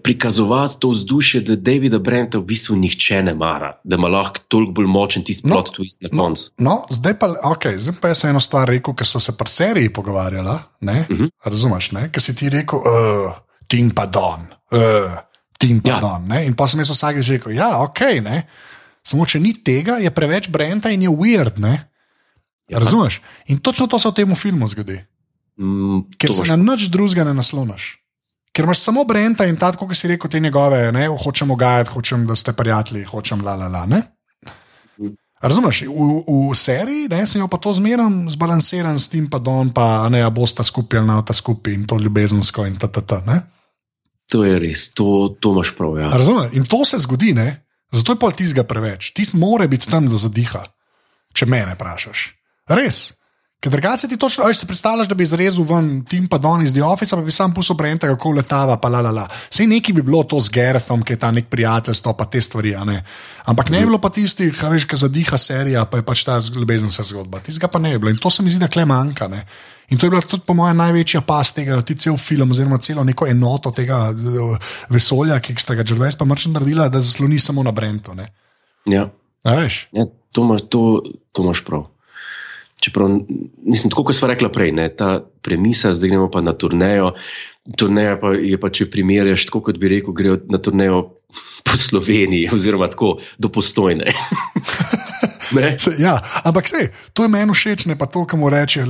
[0.03, 4.71] prikazovati to vzdušje, da Davida Brenta v bistvu nihče ne mara, da ima lahko toliko
[4.71, 6.51] bolj močen tisti no, plot twist na no, koncu.
[6.57, 9.49] No, no, zdaj, pa, okay, zdaj pa jaz eno stvar rekel, ker so se pri
[9.49, 10.49] seriji pogovarjali.
[10.49, 11.03] Uh mhm.
[11.09, 11.29] -huh.
[11.43, 13.33] Razumeš, ker si ti rekel, uh,
[13.67, 14.47] tim pa don.
[14.71, 15.11] Uh,
[15.61, 15.99] Tim pa ja.
[16.01, 16.25] don.
[16.41, 18.47] In pa sem jaz vsak že rekel, ja, ok, ne.
[19.03, 21.61] samo če ni tega, je preveč Brenta in je weird.
[21.61, 22.79] Ja.
[22.79, 23.21] Razumeš?
[23.45, 25.01] In točno to se v tem filmu zgodi.
[25.57, 28.00] Mm, Ker se na nič drugega ne nasloniš.
[28.51, 32.25] Ker imaš samo Brenta in tako, kot si rekel, te njegove, ne, hočemo gajati, hočem,
[32.27, 33.85] da ste prijatelji, hočem la la la.
[33.85, 34.01] Ne?
[35.41, 36.07] Razumeš, v,
[36.51, 40.21] v seriji ne, sem jo pa to zmeraj zbalansiran s tem, pa don, pa ne,
[40.21, 43.23] a bosta skupaj na ta skupaj in to ljubezensko in tttt.
[44.31, 45.97] To je res, to, to imaš prav.
[45.97, 46.11] Ja.
[46.13, 47.65] Razumeš, in to se zgodi, ne?
[47.91, 49.11] zato je pa tizga preveč.
[49.11, 50.63] Tis mora biti tam, da zadiha,
[51.35, 52.27] če me ne vprašaš.
[52.71, 53.01] Res.
[53.61, 56.71] Ker drugače ti točno, aj si predstavljaš, da bi izrezal ven tim pa don iz
[56.73, 59.27] The Office, pa bi sam pusil brenta, kako letava, pa la la la.
[59.53, 62.73] Sej neki bi bilo to z Gerthom, ki je ta nek prijateljstvo, pa te stvari,
[62.85, 63.03] ne.
[63.45, 66.39] Ampak ne bi bilo pa tisti, ki veš, ki zadiha serija, pa je pač ta
[66.55, 67.43] ljubezenska zgodba.
[67.45, 69.29] Tistega pa ne bi bilo in to se mi zdi, da kle manjka.
[69.29, 69.45] Ne?
[69.93, 72.81] In to je bila tudi, po mojem, največja pas tega, da ti cel film, oziroma
[72.81, 74.07] celo neko enoto tega
[74.89, 78.17] vesolja, ki ste ga več pa mrčno naredila, da zasloni samo na Brentu.
[78.89, 79.05] Ja.
[79.93, 81.91] ja, to imaš prav.
[82.81, 83.11] Čeprav,
[83.63, 87.11] mislim, tako kot smo rekli prej, ne, ta premisa, zdaj gremo pa na turnejo.
[87.77, 91.03] Turneja pa je pa, če primerjaš, tako kot bi rekel, grejo na turnejo
[91.63, 94.13] po Sloveniji, oziroma tako do postojne.
[95.51, 95.75] Ne?
[95.75, 96.13] Se, ja,
[96.47, 98.85] ampak sej, to je meni všeč, ne pa to, kar mu reče.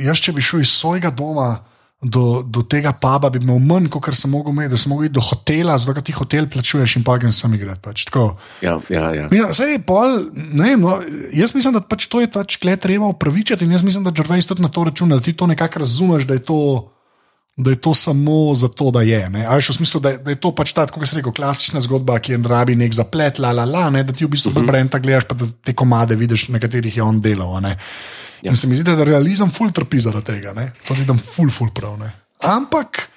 [0.00, 1.58] Jaz, če bi šel iz svojega doma
[2.02, 5.16] do, do tega puba, bi imel manj, kot sem mogel imeti, da sem mogel iti
[5.18, 7.82] do hotela, zato ti hotel plačuješ in pa grem sem igrati.
[7.84, 8.38] Pač, tako.
[8.64, 9.26] Ja, ja, ja.
[9.36, 10.96] Ja, sej, pol, ne vem, no,
[11.36, 14.48] jaz mislim, da pač to je pač kle treba upravičiti in jaz mislim, da Gervais
[14.48, 16.62] tudi na to računa, da ti to nekako razumeš, da je to.
[17.60, 19.20] Da je to samo zato, da je.
[19.26, 22.32] Ali v smislu, da da je to pač ta, kot se reče, klasična zgodba, ki
[22.32, 24.66] je rabi nek zaplet, la, la, la, ne, da ti v bistvu uh -huh.
[24.66, 27.62] brenda gledaš, pa da te komade vidiš, na katerih je on delal.
[27.62, 27.76] Ja.
[28.42, 30.72] In se mi zdi, da realizem ful trpi zaradi tega, ne.
[30.88, 31.98] to vidim ful, ful prav.
[31.98, 32.12] Ne.
[32.40, 33.08] Ampak,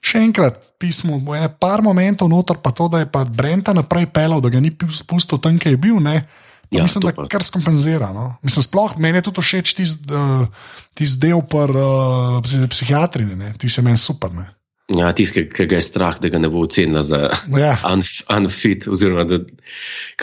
[0.00, 4.06] še enkrat, pismo, bo ene par momentov noter, pa to, da je pa Brenta naprej
[4.06, 6.00] pelal, da ga ni spustil tam, kjer je bil.
[6.00, 6.22] Ne.
[6.70, 8.12] Ja, mislim, da kar skompenzira.
[8.14, 8.36] No?
[8.42, 10.46] Mislim, sploh meni je tudi všeč tisti uh,
[10.94, 12.38] tis del par uh,
[12.70, 13.26] psihiatri,
[13.58, 14.30] ti se meni super.
[14.34, 14.46] Ne?
[14.90, 17.20] Ja, tisti, ki ga je strah, da ga ne bo ocenila za
[17.58, 17.74] ja.
[17.92, 18.88] unf, unfit.
[18.90, 19.38] Oziroma, da,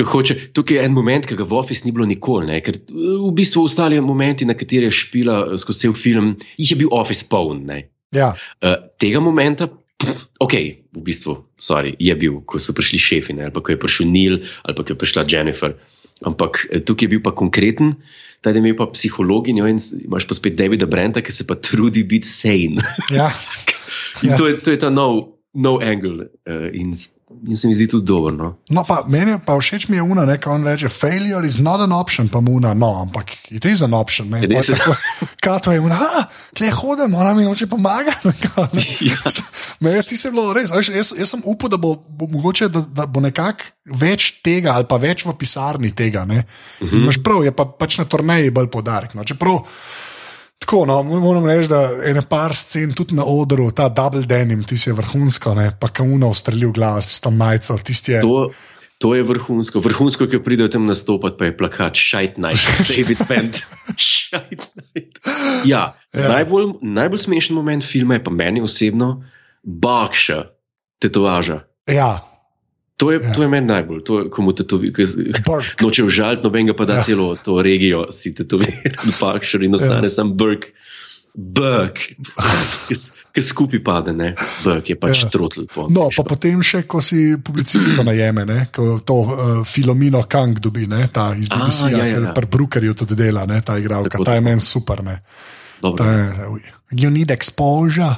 [0.04, 2.50] hoče, tukaj je en moment, ki ga v Office ni bilo nikoli.
[2.52, 2.60] Ne?
[2.64, 6.92] Ker v bistvu ostali momenti, na katere je špila skozi cel film, jih je bil
[6.96, 7.68] Office poln.
[8.16, 8.34] Ja.
[8.64, 9.70] Uh, tega momenta.
[10.44, 10.54] Ok,
[10.94, 14.36] v bistvu, sorry, je bil, ko so prišli šefi, ali pa ko je prišel Neil,
[14.68, 15.74] ali pa ko je prišla Jennifer.
[16.26, 17.96] Ampak eh, tukaj je bil pa konkreten,
[18.44, 22.04] da je imel pa psihologinjo in imaš pa spet Davida Brenta, ki se pa trudi
[22.04, 22.84] biti sane.
[23.14, 23.32] Ja.
[24.24, 24.38] in ja.
[24.38, 26.30] To, je, to je ta nov, nov angle.
[26.46, 26.94] Uh, in,
[27.48, 28.36] in se mi zdi tudi dobro.
[28.36, 31.82] No, no pa meni pa všeč mi je una, ki on reče: failure is not
[31.82, 34.32] an option, pa mu una, no, ampak it is an option.
[35.44, 36.00] Kaj to je, una,
[36.56, 38.32] tle hodim, ona mi hoče pomagati.
[39.10, 40.02] ja.
[40.04, 43.06] Ti si bilo res, jaz, jaz, jaz sem upal, da bo, bo mogoče, da, da
[43.06, 46.24] bo nekako več tega ali pa več v pisarni tega.
[46.24, 46.40] Uh
[46.80, 46.96] -huh.
[47.04, 49.14] Imaš prav, je pa pač na turneji bolj podarek.
[49.16, 49.24] No.
[49.24, 49.64] Čeprav,
[50.58, 54.64] Tako, no, moram reči, da je ena par scen tudi na odru, ta double denim,
[54.68, 57.78] ti si vrhunsko, ne, pa kamuno ustrelil glav s to majico.
[58.08, 58.22] Je...
[58.22, 58.50] To,
[58.98, 59.80] to je vrhunsko.
[59.86, 63.62] Vrhunsko, ki pride tam nastopati, pa je plakat Shite Night, David.
[63.96, 65.22] Shite Night.
[65.66, 66.30] Ja, ja.
[66.34, 69.24] Najbolj, najbolj smešen moment filma je pa meni osebno,
[69.64, 70.42] bakša,
[71.00, 71.62] tetovaža.
[71.86, 72.37] Ja.
[72.98, 73.34] To je, ja.
[73.34, 75.06] to je meni najbolj, to je komu tetovira.
[75.84, 77.02] Noče užaliti nobenega, pa da ja.
[77.02, 80.10] celo to regijo si tetovira, pakšer in ostane ja.
[80.10, 80.66] sam brk.
[81.40, 82.00] Brk,
[83.34, 84.32] ki skupaj pade, ne,
[84.64, 85.30] brk je pač ja.
[85.30, 85.68] trotl.
[85.70, 90.58] Po, no, pa potem še, ko si publicistko najeme, ne, ko to uh, Filomino Kang
[90.58, 92.34] dobi, ne, ta iz BBC, ja, ja, ja.
[92.34, 95.20] pri Brookerju tudi dela, ne, ta igralka, ta je meni super, ne.
[95.86, 96.50] Ta je,
[96.98, 98.16] you need exposure.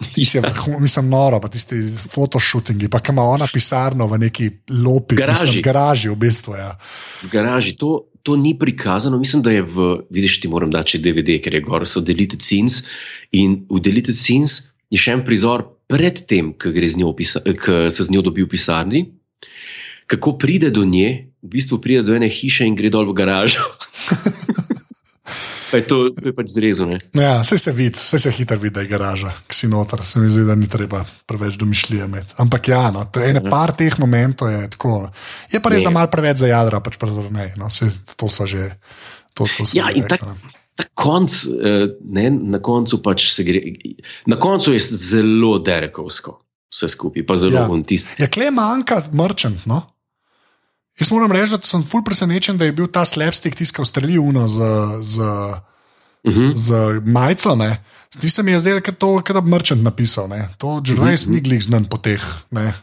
[0.00, 1.80] Vrhunski, mislim, noro, pa tisti
[2.14, 5.46] fotoshootingi, pa ima ona pisarno v neki lopi, garaži.
[5.46, 6.54] Mislim, garaži v bistvu.
[6.54, 6.70] Ja.
[7.22, 11.38] V garaži to, to ni prikazano, mislim, da je v, vidiš, ti moram dati DVD,
[11.42, 12.82] ker je gor, so deleted scenes.
[13.32, 16.72] In v deleted scenes je še en prizor pred tem, ki
[17.24, 19.06] se z njo dobi v pisarni.
[20.08, 23.64] Kako pride do nje, v bistvu pride do ene hiše in gre dol v garažo.
[25.70, 26.98] Pa je to, to je pač zrezano.
[27.16, 30.20] Ja, vse se vidi, vse se hitro vidi, da je garaža, ki si noter, se
[30.20, 32.36] mi zdi, da ni treba preveč domišljije imeti.
[32.44, 33.50] Ampak ja, no, to je ena ja.
[33.50, 34.50] par teh momentov.
[34.52, 34.94] Je, tako,
[35.52, 35.90] je pa res, ne.
[35.90, 37.50] da malo preveč za jadra, pač pa ne.
[37.60, 38.70] No, se, to so že.
[39.34, 40.32] To, to ja, in tako.
[40.78, 43.60] Ta konc, eh, ne, na koncu pač se gre.
[44.30, 46.38] Na koncu je zelo derekovsko,
[46.70, 47.82] vse skupaj, pa zelo ja.
[47.86, 48.18] tisti.
[48.22, 49.82] Ja, kle manjka mrčen, no?
[50.98, 54.58] Jaz moram reči, da sem ful presenečen, da je bil ta slepstik tiskal streljivo z,
[55.00, 56.52] z, uh -huh.
[56.54, 57.56] z majico.
[58.14, 58.82] Zdi se mi je zdaj, da je
[59.42, 60.28] Merchant napisal.
[60.28, 60.48] Ne.
[60.58, 61.34] To že res uh -huh.
[61.34, 62.22] ni glih znan po teh.
[62.50, 62.74] Ne.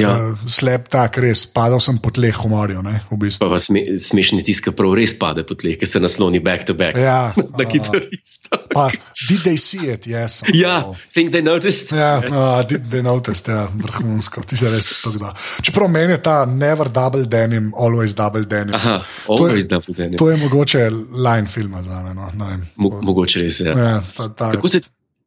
[0.00, 0.12] Ja.
[0.50, 2.84] Slep tak, res, padal sem po tleh humorjev.
[3.10, 3.48] V bistvu.
[3.48, 6.98] Pa sme, smešni tiska prav res pade po tleh, ker se nasloni back to back.
[7.00, 8.60] Ja, na kitarista.
[8.76, 8.90] Pa,
[9.28, 10.06] did they see it?
[10.06, 10.42] Yes.
[10.52, 10.98] Ja, oh.
[11.14, 11.94] think they noticed.
[11.96, 14.44] Ja, uh, did they noticed, ja, vrhunsko.
[14.46, 15.32] Ti se res to da.
[15.64, 18.76] Čeprav meni je ta never double denim, always double denim.
[18.76, 19.00] Aha,
[19.32, 20.18] always to je, double denim.
[20.20, 20.84] To je mogoče
[21.16, 22.14] line filma za me.
[22.14, 22.52] No?
[22.76, 23.72] Mo, mogoče res, ja.
[23.72, 24.80] ja ta, ta, kako, se,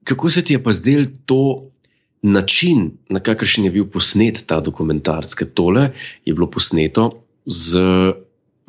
[0.03, 1.41] kako se ti je pa zdel to?
[2.21, 5.89] Način, na kakršen je bil posnet ta dokumentarc, ker tole
[6.25, 7.11] je bilo posneto
[7.45, 7.79] z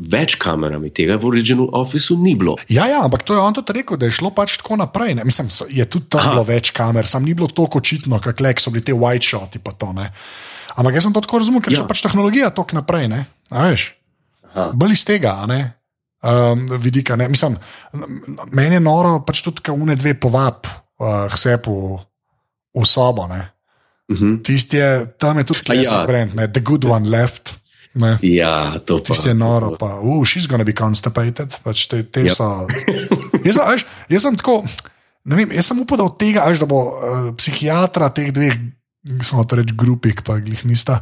[0.01, 2.57] več kamerami, tega v Original Officeu ni bilo.
[2.73, 5.19] Ja, ja, ampak to je on tudi rekel, da je šlo pač tako naprej.
[5.19, 5.27] Ne?
[5.29, 6.33] Mislim, je tudi tam Aha.
[6.35, 9.61] bilo več kamer, sam ni bilo tako očitno, kot so bili te white shoti.
[9.61, 11.89] Ampak jaz sem to tako razumel, ker je ja.
[11.89, 13.11] pač tehnologija tako naprej.
[14.51, 17.17] Bolj iz tega, um, vidika.
[17.21, 17.29] Ne?
[17.29, 17.59] Mislim,
[18.53, 22.01] meni je noro, pač tudi, kaj une dve povab, uh, hsepu
[22.75, 23.23] v sobo.
[23.23, 23.31] Uh
[24.09, 24.27] mhm.
[24.27, 24.43] -huh.
[24.43, 26.07] Tisti je, tam je tudi klasičen ja.
[26.07, 26.53] brand, ne?
[26.53, 27.61] The Good One Left.
[27.95, 28.19] Ne?
[28.23, 29.03] Ja, to je.
[29.03, 31.55] Tisti je noro, pa, uh, she's gonna be constipated.
[31.63, 32.35] Pač te, te yep.
[32.35, 32.67] so.
[33.45, 34.65] jaz, jaz, jaz sem tako,
[35.25, 38.55] ne vem, jaz sem upal, od tega, až, da bo uh, psihiatra teh dveh
[39.23, 41.01] samo to reči, grupik, pa jih nista.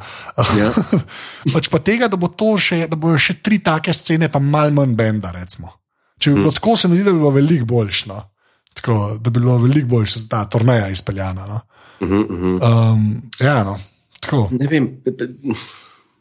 [0.58, 0.70] Ja.
[1.54, 4.94] pač pa tega, da, bo še, da bojo še tri take scene, pa malo manj
[4.98, 5.32] benda.
[5.34, 5.74] Recimo.
[6.18, 8.06] Če bi bilo tako, se mi zdi, da bi bilo veliko boljš.
[8.78, 11.46] Tako, da bi bilo veliko boljš, da je ta turnaja izpeljana.
[11.50, 11.60] No?
[12.00, 12.58] Mhm, mhm.
[12.62, 13.06] Um,
[13.42, 13.78] ja, no.
[14.20, 14.48] tako.
[14.54, 14.86] Ne vem,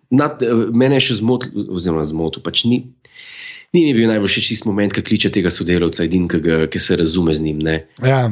[0.10, 0.42] nad,
[0.74, 2.42] mene je še zmotil, oziroma zmotil.
[2.46, 2.80] Pač ni,
[3.76, 6.82] ni mi bil najbolj všeč tisti moment, ki kliče tega sodelavca, edin, ki, ga- ki
[6.82, 7.62] se razume z njim.
[7.68, 7.82] Ne.
[8.06, 8.26] Ja,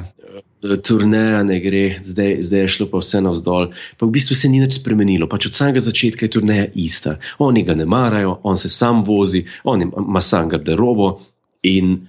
[0.65, 3.67] Turneja ne gre, zdaj, zdaj je šlo pa vse navzdol.
[3.99, 5.27] Pa v bistvu se ni nič spremenilo.
[5.29, 7.19] Pač od samega začetka je turneja ista.
[7.43, 11.19] Oni ga ne marajo, on se sam vozi, on ima sam garderobo
[11.61, 12.07] in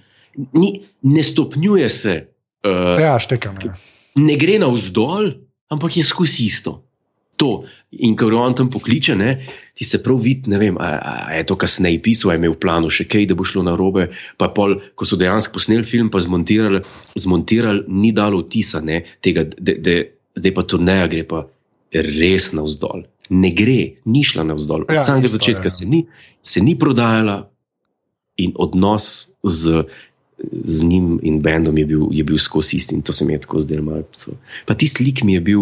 [0.53, 0.71] ni,
[1.01, 2.17] ne stopnjuje se.
[2.65, 3.57] Uh, ja štekam.
[3.65, 3.75] Ja.
[4.17, 5.31] ne gre navzdol,
[5.69, 6.81] ampak je skozi isto.
[7.37, 7.67] To.
[8.01, 9.35] In ko on tam pokliče, ne,
[9.77, 12.61] ti se prav vidi, ne vem, a, a je to kasneje pisal, je imel v
[12.63, 14.07] planu še kaj, da bo šlo na robe.
[14.41, 16.81] Pa pol, ko so dejansko posneli film, pa zmontirali,
[17.13, 19.99] zmontirali ni dalo vtisa, ne, tega, da, da
[20.37, 21.43] zdaj pa turneja gre pa
[21.93, 23.05] res navzdol.
[23.37, 24.87] Ne gre, ni šla navzdol.
[24.87, 25.75] Od Ja, ja, samega isto, začetka ja.
[25.77, 26.03] se ni,
[26.41, 27.43] se ni prodajala
[28.41, 29.85] in odnos z.
[30.65, 33.39] Z njim in bendom je bil, je bil skozi isti in to se mi je
[33.39, 33.81] tako zdelo.
[33.83, 35.61] malo so- Pa tisti lik mi je bil,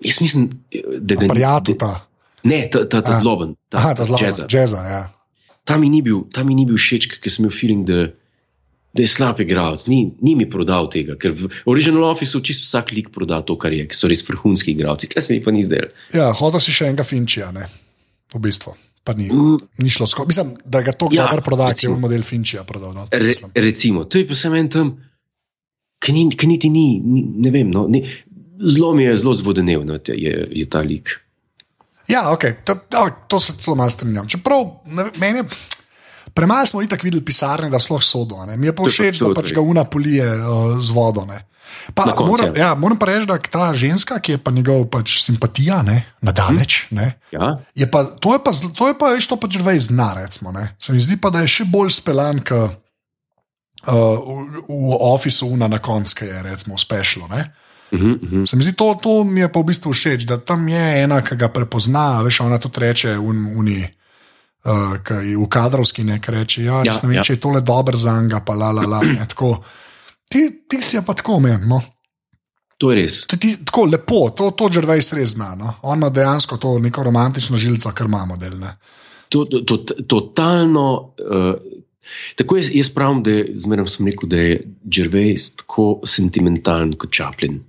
[0.00, 0.50] jaz mislim,
[1.00, 2.06] da ga ni- Prijatelj da- ta.
[2.44, 3.20] Ne, ta, ta, ta A.
[3.20, 4.46] zloben, ta, Aha, ta zelo jazzer.
[4.46, 4.76] jazza.
[4.78, 5.02] Ja.
[5.64, 8.12] Ta mi ni bil, ta mi ni bil všeč, ker sem imel feeling, da,
[8.92, 9.86] da je slab igralec.
[9.86, 13.72] Ni, ni mi prodal tega, ker v Original Officeu čisto vsak lik proda to, kar
[13.72, 15.08] je, ker so res vrhunski igralci.
[15.08, 15.88] Tle se mi pa ni zdelo.
[16.12, 17.64] Ja, hodil si še enega Finčija, ne?
[18.34, 18.74] v bistvu.
[19.04, 20.26] Pa ni, Mm, ni šlo skozi.
[20.26, 21.98] Mislim, da ga to Ja, dobro proda, ki je recimo.
[21.98, 22.92] model Finčija prodal.
[22.92, 23.50] No, Re, mislim.
[23.54, 24.94] recimo, to je pa samo en tam,
[25.98, 27.70] ki ni, niti ni, ni, ne vem.
[27.70, 28.00] No, ni,
[28.66, 31.20] zelo mi je zelo zvodenev, no, te- je, je ta lik.
[32.08, 32.74] Ja, okay, to,
[33.28, 34.28] to, se zelo malo strinjam.
[34.28, 35.44] Čeprav ne, meni.
[36.34, 38.40] Premalo smo itak videli pisarne, da sploh sodo.
[38.46, 38.56] Ne.
[38.56, 40.44] Mi je pa všeč, da pač ga una polije uh,
[40.80, 41.24] z vodo.
[41.24, 41.44] Ne.
[41.94, 42.66] Pa, moram, ja.
[42.66, 46.88] ja, moram pa reči, da ta ženska, ki je pa njegov pač simpatija, ne, nadaleč,
[46.88, 46.96] Hm.
[46.96, 47.58] ne, Ja?
[47.74, 50.52] je pa, to je pa, to je pa, veš, to pač vej zna, recimo.
[50.52, 50.76] Ne.
[50.78, 52.80] Se mi zdi pa, da je še bolj speljan, kot
[53.86, 57.28] uh, v, v ofisu una na koncu, ki je recimo uspešno.
[57.28, 57.50] Ne.
[57.92, 58.46] Uh -huh, uh -huh.
[58.46, 61.22] Se mi zdi, to, to mi je pa v bistvu všeč, da tam je ena,
[61.22, 63.88] ki ga prepozna, veš, ona tudi reče un, uni.
[64.64, 64.96] Uh,
[65.44, 67.22] v kadrovski nekaj reče, ja, Ja, ne vem, ja.
[67.22, 69.00] če je tole dober za njega, pa la la la.
[69.18, 69.62] ne, tako.
[70.30, 71.66] Ti, ti si pa tako meni.
[71.66, 71.80] No.
[72.78, 73.20] To je res.
[73.26, 75.54] To ti- Tako lepo, to, to že res zna.
[75.54, 75.74] No.
[75.82, 78.58] On ima dejansko to neko romantično žilico, kar imamo del.
[78.58, 78.74] Ne.
[79.28, 81.14] To, to, to, totalno.
[81.16, 81.54] Uh,
[82.36, 87.12] tako jaz, jaz pravim, da je- zmeraj sem rekel, da je Gervais tako sentimentalen kot
[87.12, 87.62] Chaplin.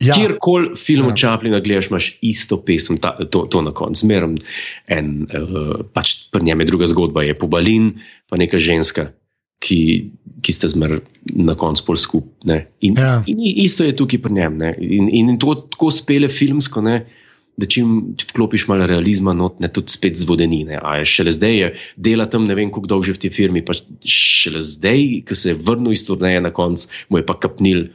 [0.00, 1.10] Ja, Kjerkoli film Ja.
[1.10, 1.16] ja.
[1.16, 4.00] Chaplina gledaš, imaš isto pesem, ta, to, to na koncu.
[4.00, 4.34] Zmeraj
[4.88, 7.92] en, uh, pač pri njem je druga zgodba, je pobalin,
[8.28, 9.12] pa neka ženska.
[9.64, 9.80] Ki,
[10.44, 11.00] ki ste zmeraj
[11.32, 12.66] na koncu pol skupaj.
[12.84, 13.22] In, Ja.
[13.26, 14.58] in isto je tukaj pri njem.
[14.60, 14.74] ne.
[14.78, 17.06] In, in to tako spele filmsko, ne,
[17.56, 20.76] da čim vklopiš malo realizma, not, ne tudi spet zvodenine.
[20.82, 23.62] A je šele zdaj, je, dela tam ne vem, kako dolgo že v tej firmi,
[23.64, 23.72] pa
[24.04, 27.86] šele zdaj, ko se je vrnil iz turneje na koncu, mu je pa kapnil.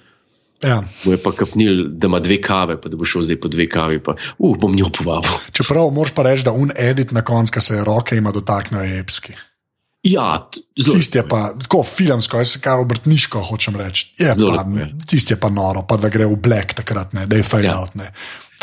[0.63, 0.79] ja.
[1.05, 3.67] Mu je pa kapnil, da ima dve kave, pa da bo šel zdaj po dve
[3.69, 3.99] kavi.
[3.99, 5.37] Pa, uh, bom njo povabil.
[5.51, 8.81] Čeprav moraš pa reči, da un edit na koncu, ki se je roke ima dotaknil,
[8.81, 9.35] je epski.
[10.03, 10.95] Ja, zelo.
[10.95, 14.13] Tisti je pa tako filmsko, jaz kar obrtniško hočem reči.
[14.17, 14.31] Je.
[15.07, 17.79] tisti je pa noro, pa da gre v black takrat, ne, da je fade Ja.
[17.79, 17.95] out.
[17.95, 18.13] Ne.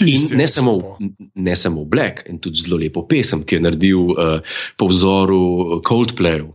[0.01, 0.99] In Tisti je ne samo,
[1.35, 4.41] ne samo Black, in tudi zelo lepo pesem, ki je naredil uh,
[4.77, 5.39] po vzoru
[5.81, 6.51] Coldplayu.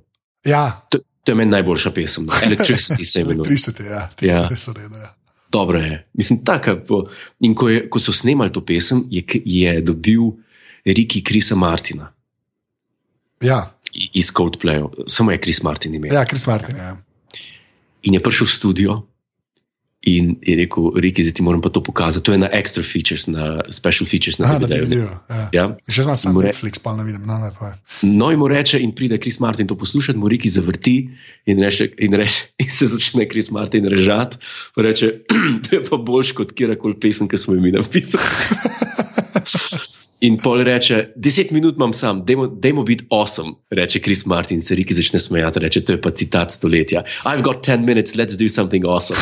[0.45, 2.33] Ja, To, to je meni najboljša pesem, no.
[2.33, 3.49] Electricity se imenuje.
[3.51, 4.47] 30 je, ja, tisti Ja.
[4.47, 4.97] res reda.
[4.97, 5.09] Ja.
[5.51, 6.07] Dobro je.
[6.13, 7.07] Mislim, taka, po,
[7.39, 10.21] in ko, je, ko so snemali to pesem, je, je dobil
[10.85, 12.13] Riki Krisa Martina
[13.41, 16.13] Ja, iz Coldplaya, samo je Kris Martin imel.
[16.13, 16.75] ja, Chris Martin.
[16.75, 16.97] Ja.
[18.03, 19.01] In je prišel v studio
[20.01, 22.25] in je rekel: Riki, zdaj ti moram pa to pokazati.
[22.25, 25.05] To je na extra features, na special features na DVD-ju.
[25.29, 25.49] Ja.
[25.53, 25.65] Ja.
[25.87, 27.21] Že znam sam Netflix, pa ne vidim.
[27.25, 27.77] No, ne, pa.
[28.01, 31.09] No, in mu reče, in pride Kris Martin to poslušati, mu Riki zavrti
[31.45, 34.37] in, reče, in, reče, in se začne Kris Martin režati.
[34.75, 35.13] Reče,
[35.69, 38.25] to je pa boljš kot kjerkoli pesem, ki smo jo mi napisali.
[40.21, 44.61] In pol reče, deset minut imam sam, dajmo, dajmo biti awesome, reče Kris Martin, in
[44.61, 47.01] se Riki začne smejati, reče, to je pa citat stoletja.
[47.25, 49.17] I've got ten minutes, let's do something awesome.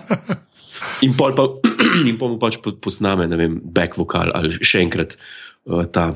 [1.04, 1.44] in pol pa,
[2.08, 5.18] in pol mu pač po- posname, ne vem, back vokal ali še enkrat
[5.68, 6.14] uh, ta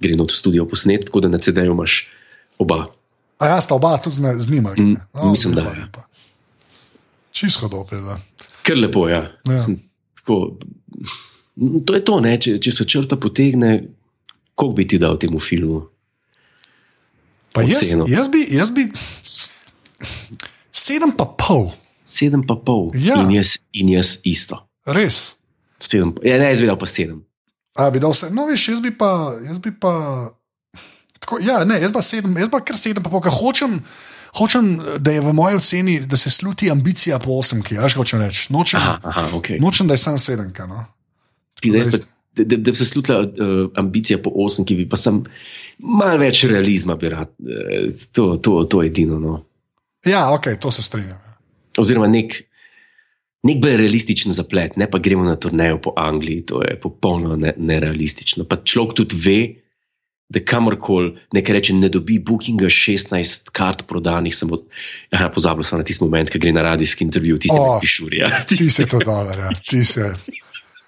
[0.00, 1.98] gre not v studio posnet, tako da na CD-ju imaš
[2.62, 2.86] oba.
[3.38, 4.72] A ja, sta oba tudi z, z njima.
[4.78, 5.84] Mm, No, mislim, da je.
[7.38, 8.00] Čisto dope.
[8.02, 8.16] Da.
[8.66, 9.14] Ker lepo je.
[9.20, 9.52] Ja.
[9.52, 9.64] Ja.
[10.22, 10.56] Tako,
[11.58, 12.36] To je to, ne?
[12.38, 13.82] če, če se črta potegne,
[14.54, 15.80] koliko bi ti dal temu filmu?
[17.52, 18.84] Pa jaz, jaz, bi, jaz bi
[20.72, 21.72] sedem pa pol.
[22.08, 23.18] Sedem pa pol Ja.
[23.22, 24.60] in, jaz, in jaz isto.
[24.86, 25.34] Res.
[25.82, 27.22] Sedem, ja, ne, jaz bi dal pa sedem.
[27.78, 28.30] A bi dal vse.
[28.34, 29.34] No, veš, jaz bi pa.
[29.44, 29.92] Jaz bi pa
[31.18, 33.80] tako, ja, ne, jaz pa sedem, jaz pa kar sedem, pa pokaj hočem.
[34.38, 37.78] Hočem, da je v moji oceni, da se sluti ambicija po osemki.
[37.80, 38.52] Až hočem reči.
[38.52, 39.56] Nočem, Aha, aha, okay.
[39.60, 40.66] nočem da je samo sedemka.
[40.68, 40.84] No.
[41.64, 41.98] Zdaj, pa,
[42.38, 45.22] da, da, bi se slutila uh, ambicija po osemki, bi pa sem
[45.78, 47.32] malo več realizma, bi rad.
[47.42, 49.18] Uh, to, to, to je edino.
[49.22, 49.38] No.
[50.06, 51.18] Ja, ok, to se strinjam.
[51.18, 51.36] ja.
[51.78, 52.34] Oziroma nek,
[53.46, 57.54] nek bolj realističen zaplet, ne pa gremo na turnejo po Angliji, to je popolnoma ne,
[57.56, 58.46] nerealistično.
[58.48, 59.38] Pa človek tudi ve,
[60.28, 64.66] da kamorkoli nekaj reče, ne dobi bookinga 16 kart prodanih, sem od,
[65.14, 68.20] aha, pozabil sem na tisti moment, ki gre na radijski intervju, tisti, ki pišuri.
[68.20, 68.32] Ja.
[68.48, 69.54] Ti se to dolar, ja.
[69.70, 70.10] ti se.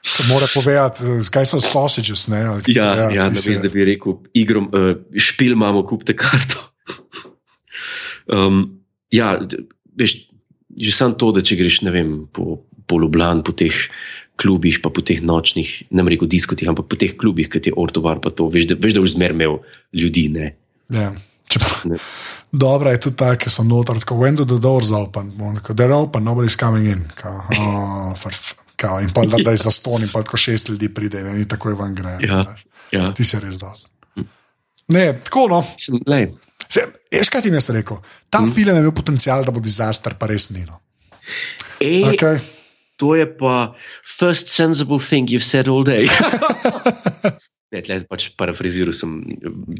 [0.00, 2.28] To Mora povedati, eh, kaj so sausages.
[2.28, 5.84] Ne, ali- Ja, ja, ja ti ne vem, da bi rekel, igrom, uh, špil imamo,
[5.86, 6.60] kupite karto.
[8.36, 8.80] um,
[9.10, 9.36] ja,
[9.96, 10.16] veš,
[10.80, 13.74] že samo to, da če greš vem, po, po Ljubljani, po teh
[14.40, 18.22] klubih, pa po teh nočnih, ne rekel diskotih, ampak po teh klubih, ki je ortovar,
[18.24, 19.60] pa to, veš, da, veš, da boš zmer imel
[19.92, 20.28] ljudi.
[20.32, 20.54] Ne?
[20.88, 21.12] Ja.
[21.50, 21.98] Čeprav,
[22.52, 25.74] dobra je tudi ta, ki so noter, tako when do the doors open, Bom rekel,
[25.74, 27.02] they're open, nobody's coming in.
[27.18, 28.30] Kao, oh, for,
[28.80, 31.94] kao, in pa da, je zaston, in pa tako šest ljudi pride, in takoj ven
[31.94, 32.16] gre.
[32.24, 32.44] Ja.
[32.90, 33.10] Ja.
[33.14, 33.90] Ti si res dober.
[34.90, 35.60] Ne, tako no.
[37.10, 37.98] Veš, kaj ti je rekel?
[38.30, 38.54] Ta hmm.
[38.54, 40.64] film je imel potencial, da bo dizaster, pa res ni.
[40.66, 40.80] No.
[41.80, 42.40] ej, Okay.
[43.00, 43.72] To je pa
[44.04, 46.04] first sensible thing you've said all day.
[47.72, 49.22] ne, tle pač parafraziral sem,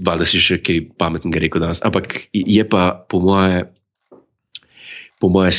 [0.01, 1.83] valjda si še kaj pametnega rekel danes.
[1.85, 3.67] Ampak je pa po moje,
[5.21, 5.53] po moje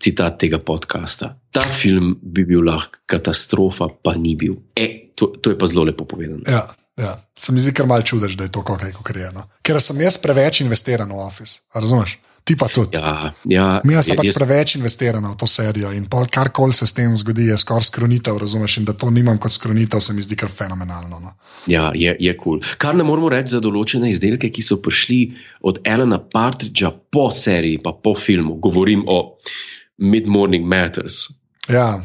[0.00, 1.34] citat tega podcasta.
[1.50, 4.56] Ta film bi bil lahko katastrofa, pa ni bil.
[4.76, 6.44] E, to, to je pa zelo lepo povedano.
[6.48, 6.66] Ja,
[6.96, 7.16] ja.
[7.38, 9.32] Se mi zdi kar malce čudež, da je to kaj, kot je.
[9.34, 9.48] No.
[9.62, 11.60] Ker sem jaz preveč investiran v Office.
[11.74, 12.18] Razumeš?
[12.46, 12.94] Ti pa tudi.
[12.94, 16.86] Ja, ja, Mi smo pač jaz- preveč investirani v to serijo in pol karkoli se
[16.86, 18.76] s tem zgodi, je skoraj skronitev, razumeš?
[18.78, 21.18] In da to nimam kot skronitev, se mi zdi kar fenomenalno.
[21.18, 21.34] No.
[21.66, 22.60] Ja, je, kul.
[22.62, 22.76] Cool.
[22.78, 25.34] Kar ne moramo reči za določene izdelke, ki so prišli
[25.66, 28.60] od Elena Partridgea po seriji, pa po filmu.
[28.62, 31.28] Govorim o Mid Morning Matters.
[31.68, 32.04] Ja,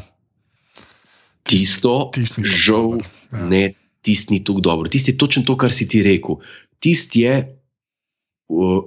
[1.42, 2.90] Tisto, tisti ni tako žal,
[3.32, 3.46] ja.
[3.50, 3.62] ne,
[4.02, 4.90] tisti ni tako dobro.
[4.90, 6.38] Tisti je točno to, kar si ti rekel.
[6.82, 7.36] Tisti je,
[8.48, 8.82] uh,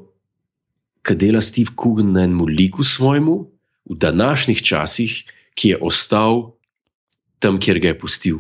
[1.06, 3.36] ki dela Steve Coogan na enem liku svojemu,
[3.86, 5.18] v današnjih časih,
[5.56, 6.56] ki je ostal
[7.40, 8.40] tam, kjer ga je pustil.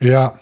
[0.00, 0.38] ja.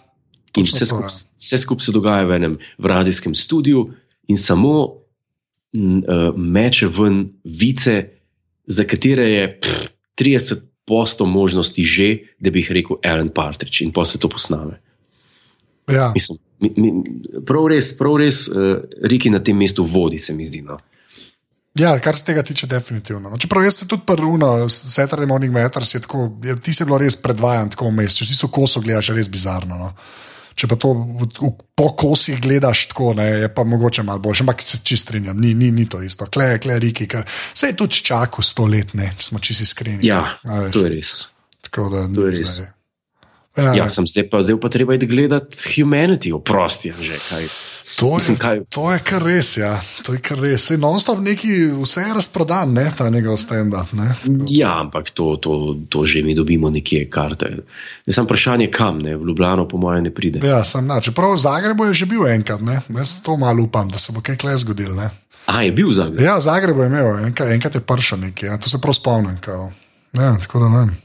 [0.51, 0.87] In Točno vse ja.
[0.87, 3.85] skupaj skup se dogaja v enem v radijskem studiu,
[4.27, 8.09] in samo uh, meče ven vice,
[8.71, 9.89] za katere je pff,
[10.21, 12.09] 30 posto možnosti že,
[12.39, 14.79] da bi jih rekel Alan Partridge, in pa se to posname.
[15.87, 16.11] Ja.
[16.15, 16.91] Mislim, mi, mi,
[17.47, 20.61] prav res, prav res, uh, Riki na tem mestu vodi, se mi zdi.
[20.65, 20.77] No.
[21.79, 23.29] Ja, kar se tega tiče, definitivno.
[23.29, 24.35] No, čeprav jaz sem tudi prvo,
[24.69, 28.17] Saturday Morning Matters je tako, je, ti si bilo res predvajan tako vmes.
[28.19, 29.77] Če si so koso gledaš, res bizarno.
[29.79, 29.93] No.
[30.55, 34.43] Če pa to v, v, po kosih gledaš tako, ne, je pa mogoče malo boljše,
[34.43, 36.27] ampak se čist strinjam, ni, ni, ni to isto.
[36.31, 40.07] Kle, kle, Riki, ker se je tudi čakal sto let, ne, če smo čisti iskreni.
[40.07, 40.25] Ja,
[40.73, 41.15] to je res.
[41.61, 42.43] Tako da ni res.
[42.43, 42.71] zdaj.
[43.53, 47.47] Ja, Ja, sem zdaj pa, zdaj pa treba iti gledati Humanity, oprosti, že kaj.
[47.99, 49.73] to, Mislim, je, kaj- to je kar res, ja.
[50.01, 50.63] To je kar res.
[50.63, 53.91] Sej non-stop neki, vse je razprodan, ne, ta njegov stand-up.
[54.47, 55.51] Ja, ampak to, to,
[55.85, 57.67] to že mi dobimo nekje karte.
[58.07, 59.11] Ne samo vprašanje, kam, ne?
[59.13, 60.39] v Ljubljano, po mojem, ne pride.
[60.39, 61.01] Ja, sem na.
[61.01, 62.79] Čeprav v Zagrebu je že bil enkrat, ne?
[62.89, 64.95] jaz to malo upam, da se bo kaj kle zgodilo.
[64.95, 65.09] ne.
[65.45, 66.21] A je bil Zagreb.
[66.21, 69.37] Ja, v Zagrebu je imel, enkrat, enkrat je pršel nekaj, ja, to se prav spomnim.
[69.37, 69.71] Kao.
[70.13, 71.00] Ja, tako da ne.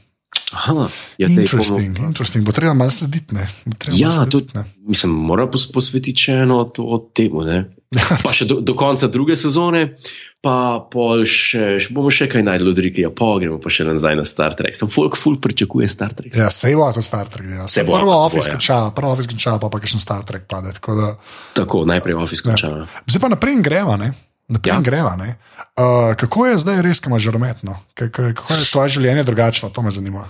[0.47, 0.87] Aha,
[1.17, 2.39] ja, Interesting, bomo- interesting.
[2.41, 3.35] Bo treba malo slediti.
[3.35, 3.47] Ne?
[3.77, 4.63] Treba Ja, slediti, ne.
[4.79, 7.43] mislim, mora pos, posvetiti še eno to, temu.
[7.43, 7.65] Ne?
[8.23, 9.95] Pa še do, do konca druge sezone,
[10.43, 10.79] pa
[11.23, 14.55] še, še bomo še kaj najdli od Rikija, pa gremo pa še nazaj na Star
[14.55, 14.75] Trek.
[14.75, 16.31] Sem folk, folk pričakuje Star Trek.
[16.33, 17.47] Ja, se bo to Star Trek.
[17.49, 17.63] Ja.
[17.65, 18.53] Se Se bo, prvo Office ja.
[18.53, 20.71] konča, prvo Office konča, pa pa še Star Trek pade.
[20.73, 21.09] tako Da,
[21.53, 22.67] Tako, najprej Office konča.
[22.69, 22.87] Ja.
[23.05, 23.95] zdaj pa naprej greva.
[23.97, 24.11] Ne?
[24.47, 24.75] Naprej Ja.
[24.75, 24.81] ja.
[24.81, 25.15] greva.
[25.15, 25.35] Ne?
[25.75, 27.75] Uh, kako je zdaj res, ko imaš žarometno?
[27.93, 29.67] Kako je tvoje življenje drugačno?
[29.69, 30.27] To me zanima.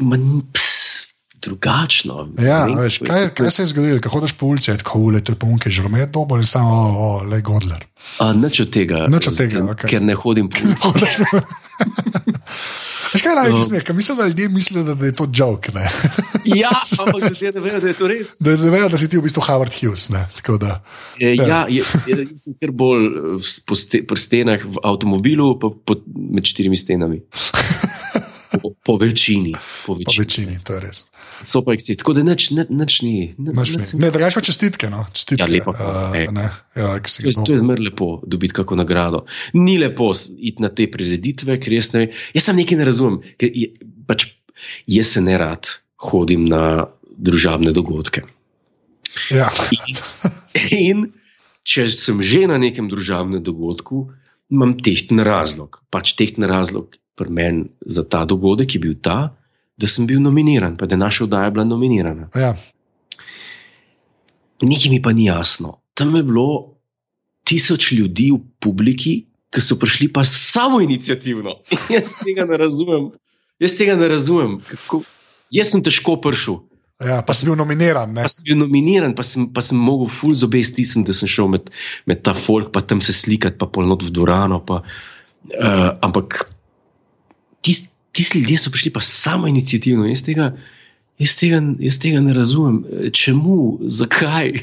[0.00, 1.06] Man, ps,
[1.40, 2.28] drugačno.
[2.40, 5.34] Ja, vem, veš, kaj, kaj se je zgodilo, ko hodiš po ulici, tako ule, te
[5.34, 7.84] punke, žaromet, dobo ali samo, o, o, le godler.
[8.20, 9.06] A, nič od tega.
[9.12, 9.88] Nič od tega, okej.
[9.94, 11.24] Ker ne hodim po ulici.
[13.10, 13.64] Veš kaj največ No.
[13.66, 13.88] smeh?
[13.90, 15.72] Mislim, da ljudje mislijo, da, da je to joke.
[15.74, 15.88] Ne?
[16.44, 16.70] Ja,
[17.00, 18.36] ampak ljudje ne vejo, da je to res.
[18.40, 20.10] Da ne vejo, da si ti v bistvu Howard Hughes.
[20.14, 20.28] Ne?
[20.60, 20.76] Da,
[21.18, 23.08] E, ja, je, je, jaz sem kar bolj
[23.40, 27.18] eh, ste, pri stenah v avtomobilu, pa po, med štirimi stenami.
[28.50, 29.52] Po, po večini.
[29.54, 30.24] Po po večini.
[30.24, 31.04] večini, to je res.
[31.40, 31.96] So pa ekscesi.
[32.02, 33.14] Tako da nič, nič, nič ni.
[33.38, 33.78] Nič, Nič ni.
[33.78, 34.90] nič, Ne, drugače pa čestitke.
[34.90, 35.06] No?
[35.14, 36.26] čestitke Ja, lepo, uh, ej.
[36.34, 39.24] ne, ja, To je, to je zmer lepo, dobiti kako nagrado.
[39.54, 42.10] Ni lepo iti na te prireditve, ker jaz ne.
[42.34, 43.20] Jaz sem nekaj ne razumem.
[43.38, 43.70] Je,
[44.10, 44.26] pač,
[44.90, 45.70] jaz se ne rad
[46.10, 48.26] hodim na družabne dogodke.
[49.30, 49.48] Ja.
[49.70, 49.96] In,
[50.74, 50.98] in
[51.66, 54.08] če sem že na nekem družabnem dogodku,
[54.50, 55.82] imam tehten razlog.
[55.92, 59.36] Pač tehten razlog pri meni za ta dogodek je bil ta,
[59.76, 62.28] da sem bil nominiran, pa da je naša oddaja bila nominirana.
[62.36, 62.54] Ja.
[64.62, 65.78] Nekaj mi pa ni jasno.
[65.94, 66.76] Tam je bilo
[67.48, 69.14] tisoč ljudi v publiki,
[69.50, 71.56] ki so prišli pa samo inicijativno.
[71.94, 73.10] Jaz tega ne razumem.
[73.60, 74.58] Jaz tega ne razumem.
[74.64, 75.02] Kako,
[75.52, 76.62] jaz sem težko prišel.
[77.00, 78.12] Ja, pa si bil nominiran.
[78.16, 78.24] Ne?
[78.24, 81.28] Pa sem bil nominiran, pa sem, pa sem mogel ful z obe stisniti, da sem
[81.28, 81.68] šel med,
[82.08, 84.60] med ta folk, pa tam se slikati, pa polnot v Durano.
[84.64, 86.44] Pa, uh, ampak
[87.60, 90.06] tisti tis ljudje so prišli pa samo inicijativno.
[90.06, 90.52] Jaz tega,
[91.18, 92.84] jaz, tega, jaz tega ne razumem.
[93.12, 94.52] Čemu, zakaj?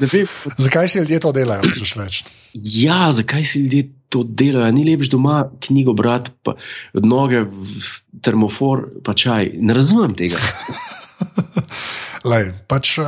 [0.00, 0.26] Ne vem.
[0.58, 1.62] Zakaj si ljudje to delajo?
[2.54, 4.72] Ja, zakaj si ljudje to delajo?
[4.72, 6.54] Ni lepš doma knjigo brati, pa
[6.94, 7.44] noge,
[8.22, 9.50] termofor, pa čaj.
[9.60, 10.40] Ne razumem tega.
[12.30, 13.06] Lej, pač, uh,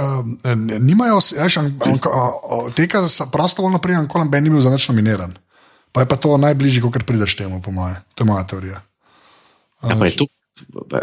[0.78, 5.34] nimajo, veš, an, an, an, tega prostovoljno prijemam, ko noben ni bil za nič nominiran.
[5.96, 7.96] Pa je pa to najbližje, kot prideš temu, po moje.
[8.12, 8.82] To je moja teorija.
[9.80, 10.04] Ja, pa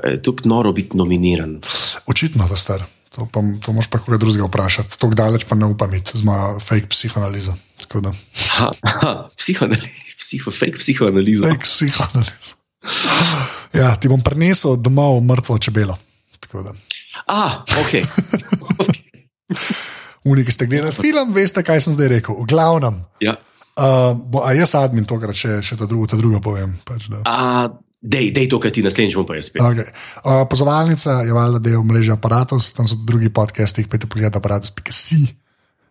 [0.05, 1.61] je to noro biti nominiran.
[2.05, 2.83] Očitno, da star.
[3.17, 4.93] To, pa, to moš pa koga drugega vprašati.
[4.93, 7.55] Tako daleč pa ne upam iti z mojo fake psihoanalizo.
[8.53, 11.49] Ha, ha, psihoanaliza, psiho, fake psihoanaliza.
[11.49, 12.53] Fake psihoanaliza.
[13.73, 15.97] Ja, ti bom prinesel domov mrtvo čebelo.
[17.25, 17.97] Ah, ok.
[18.85, 19.01] okay.
[20.23, 22.37] Uniki ste gledali film, veste, kaj sem zdaj rekel.
[22.37, 23.01] V glavnem.
[23.25, 23.39] Ja.
[23.73, 26.75] Uh, bo, a jaz admin tokrat še, še ta drugo, ta drugo povem.
[26.85, 27.23] Pač, da.
[27.25, 29.63] A, dej, dej to, kar ti naslednjič bom pa jaz spet.
[29.65, 29.89] Okay.
[30.21, 35.23] Uh, pozovalnica je valjda del mreže aparatov, tam so drugi podcasti, pejte pogled aparatus.si.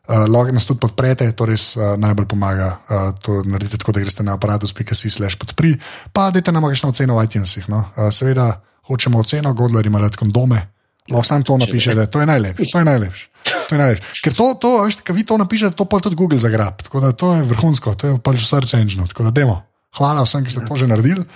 [0.02, 2.70] Uh, Lahko nas tudi podprete, to res uh, najbolj pomaga.
[2.86, 5.74] Uh, to naredite tako, da greste na aparatus.si slash podpri,
[6.14, 7.66] pa dajte nam kakšno oceno v iTunesih.
[7.70, 7.86] No?
[7.94, 10.71] Uh, seveda hočemo oceno, Godler ima rad kondome.
[11.11, 12.70] Lahko sam to napiše, da to je najlepše.
[12.72, 13.26] To je najlepše.
[13.68, 14.22] To je najlepše.
[14.22, 16.82] Ker to, to veš, kad vi to napišete, to pa tudi Google zagrab.
[16.82, 19.07] Tako da to je vrhunsko, to je pač search engine.
[19.11, 19.62] Tako da demo.
[19.98, 21.26] Hvala vsem, ki ste to že naredili.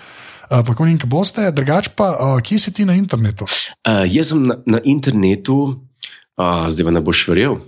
[0.46, 3.48] Uh, pa, ko nekaj boste, drugače pa, uh, kje si ti na internetu?
[3.82, 5.82] Uh, jaz sem na, na internetu,
[6.38, 7.58] uh, zdaj pa ne boš verjel.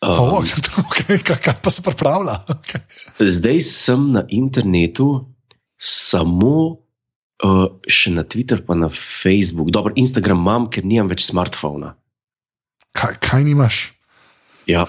[0.00, 0.46] Um, oh,
[0.86, 2.40] okay, kaj, kaj pa se pripravlja?
[2.56, 2.80] Okay.
[3.20, 5.28] Zdaj sem na internetu
[5.76, 6.80] samo
[7.44, 9.70] uh, še na Twitter, pa na Facebook.
[9.74, 11.94] Dobro, Instagram imam, ker nimam več smartphona.
[12.98, 13.82] Kaj, kaj nimaš?
[14.68, 14.84] Ja.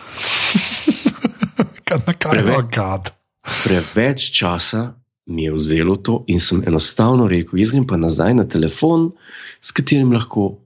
[1.88, 2.80] kaj, kaj Preveč.
[3.64, 8.46] Preveč časa mi je vzelo to in sem enostavno rekel, jaz grem pa nazaj na
[8.50, 9.12] telefon,
[9.62, 10.58] s katerim lahko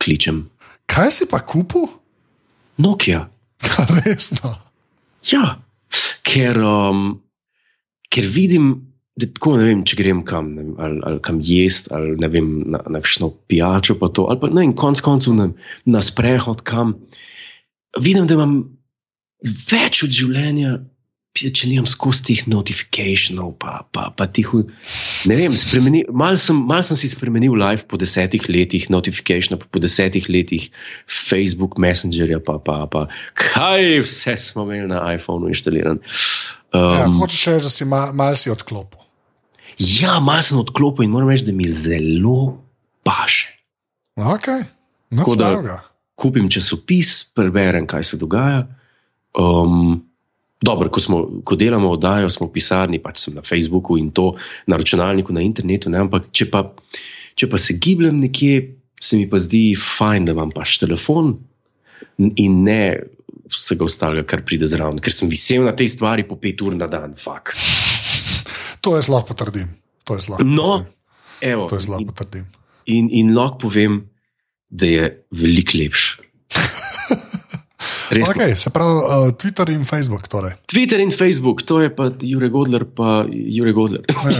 [0.00, 0.46] kličem.
[0.88, 1.88] Kaj si pa kupil?
[2.80, 3.28] Nokia.
[3.68, 4.54] Kaj resno?
[5.28, 5.58] Ja,
[6.24, 7.18] ker, um,
[8.08, 8.87] ker vidim,
[9.18, 12.82] tako ne vem, če grem kam, vem, ali, ali kam jesti, ali ne vem, na,
[12.86, 15.48] na kakšno pijačo, pa to, ali pa ne vem, konc koncev na,
[15.88, 16.94] na sprehod kam.
[17.98, 18.60] Vidim, da imam
[19.42, 20.78] več od življenja,
[21.38, 24.48] če nimam skozi teh notifikacijev, pa, pa, pa tih.
[25.28, 25.54] Ne vem,
[26.10, 30.68] malo sem, mal sem si spremenil life po desetih letih, notifikacije, pa po desetih letih
[31.06, 33.06] Facebook, Messengerja, pa, pa, pa
[33.38, 36.02] kaj vse smo imeli na iPhonu inštaliran.
[36.74, 39.07] Um, ja, hočeš reči, da si mal, mal si odklopil.
[39.78, 42.58] Ja, malo sem odklopil in moram reči, da mi zelo
[43.06, 43.54] paše.
[44.18, 44.66] Okay.
[45.14, 45.24] No,
[46.18, 48.66] kupim časopis, preberem, kaj se dogaja.
[49.38, 50.02] Um,
[50.58, 54.32] Dobro, ko, smo, ko delamo oddajo, smo v pisarni, pač sem na Facebooku in to
[54.66, 55.86] na računalniku, na internetu.
[55.86, 56.00] Ne?
[56.02, 56.64] Ampak, če pa,
[57.38, 58.64] če pa se gibljem nekje,
[58.98, 61.36] se mi pa zdi fajn, da imam pač telefon
[62.18, 62.82] in ne
[63.54, 66.90] vsega ostalega, kar pride zraven, ker sem visel na tej stvari po pet ur na
[66.90, 67.14] dan.
[67.14, 67.54] Fak.
[68.88, 69.68] To jaz lahko potrdim.
[70.08, 70.94] To jaz lahko no, potrdim.
[71.52, 72.46] evo, to jaz lahko potrdim.
[72.88, 74.00] In, in lahko povem,
[74.68, 76.24] da je veliko lepši.
[78.08, 80.28] Okay, se pravi, uh, Twitter in Facebook.
[80.32, 80.54] Torej.
[80.66, 84.02] Twitter in Facebook, to je pa Jurek Godler, pa Jurek Godler.
[84.08, 84.32] Ja.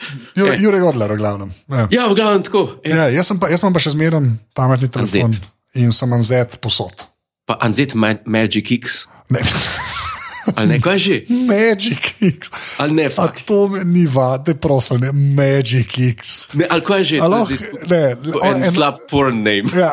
[0.40, 1.52] Jurek Jure Godler, v glavnem.
[1.68, 2.80] Ja, ja v glavnem tako.
[2.80, 5.50] Ja, jaz, pa, jaz imam pa še zmeren pametni telefon Anzet.
[5.76, 7.04] in sem Anzet posod.
[7.44, 9.04] Pa Anzet Ma Magic X.
[9.28, 9.44] Ne.
[10.54, 11.16] Ali ne, kaj že?
[11.28, 12.50] Magic X.
[12.80, 13.42] Ali ne, fakt.
[13.42, 16.46] A to ni vade, prosim, ne, Magic X.
[16.54, 17.20] Ne, ali kaj že?
[17.20, 17.44] Alo,
[17.90, 18.02] ne,
[18.42, 19.68] en, en slab porn name.
[19.74, 19.92] Ja,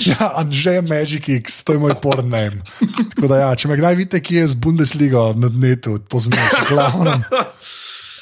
[0.00, 2.64] ja Anže Magic X, to je moj porn name.
[3.14, 6.64] Tako da ja, če me kdaj vidite, ki je z Bundesliga na netu, to zmesi,
[6.68, 7.20] glavno.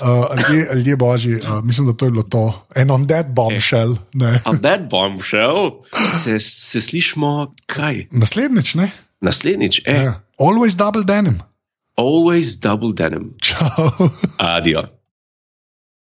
[0.02, 2.44] Uh, ljudje, ljudje božji, uh, mislim, da to je bilo to.
[2.76, 3.96] En on that bombshell.
[4.44, 5.80] On that bombshell
[6.24, 8.06] se, se slišmo kaj?
[8.10, 8.90] Naslednjič, ne?
[9.20, 9.94] Naslednjič, eh.
[9.94, 10.14] Yeah.
[10.38, 11.40] Always double denim.
[11.96, 13.36] Always double denim.
[13.42, 14.10] Ciao.
[14.38, 14.88] Adios.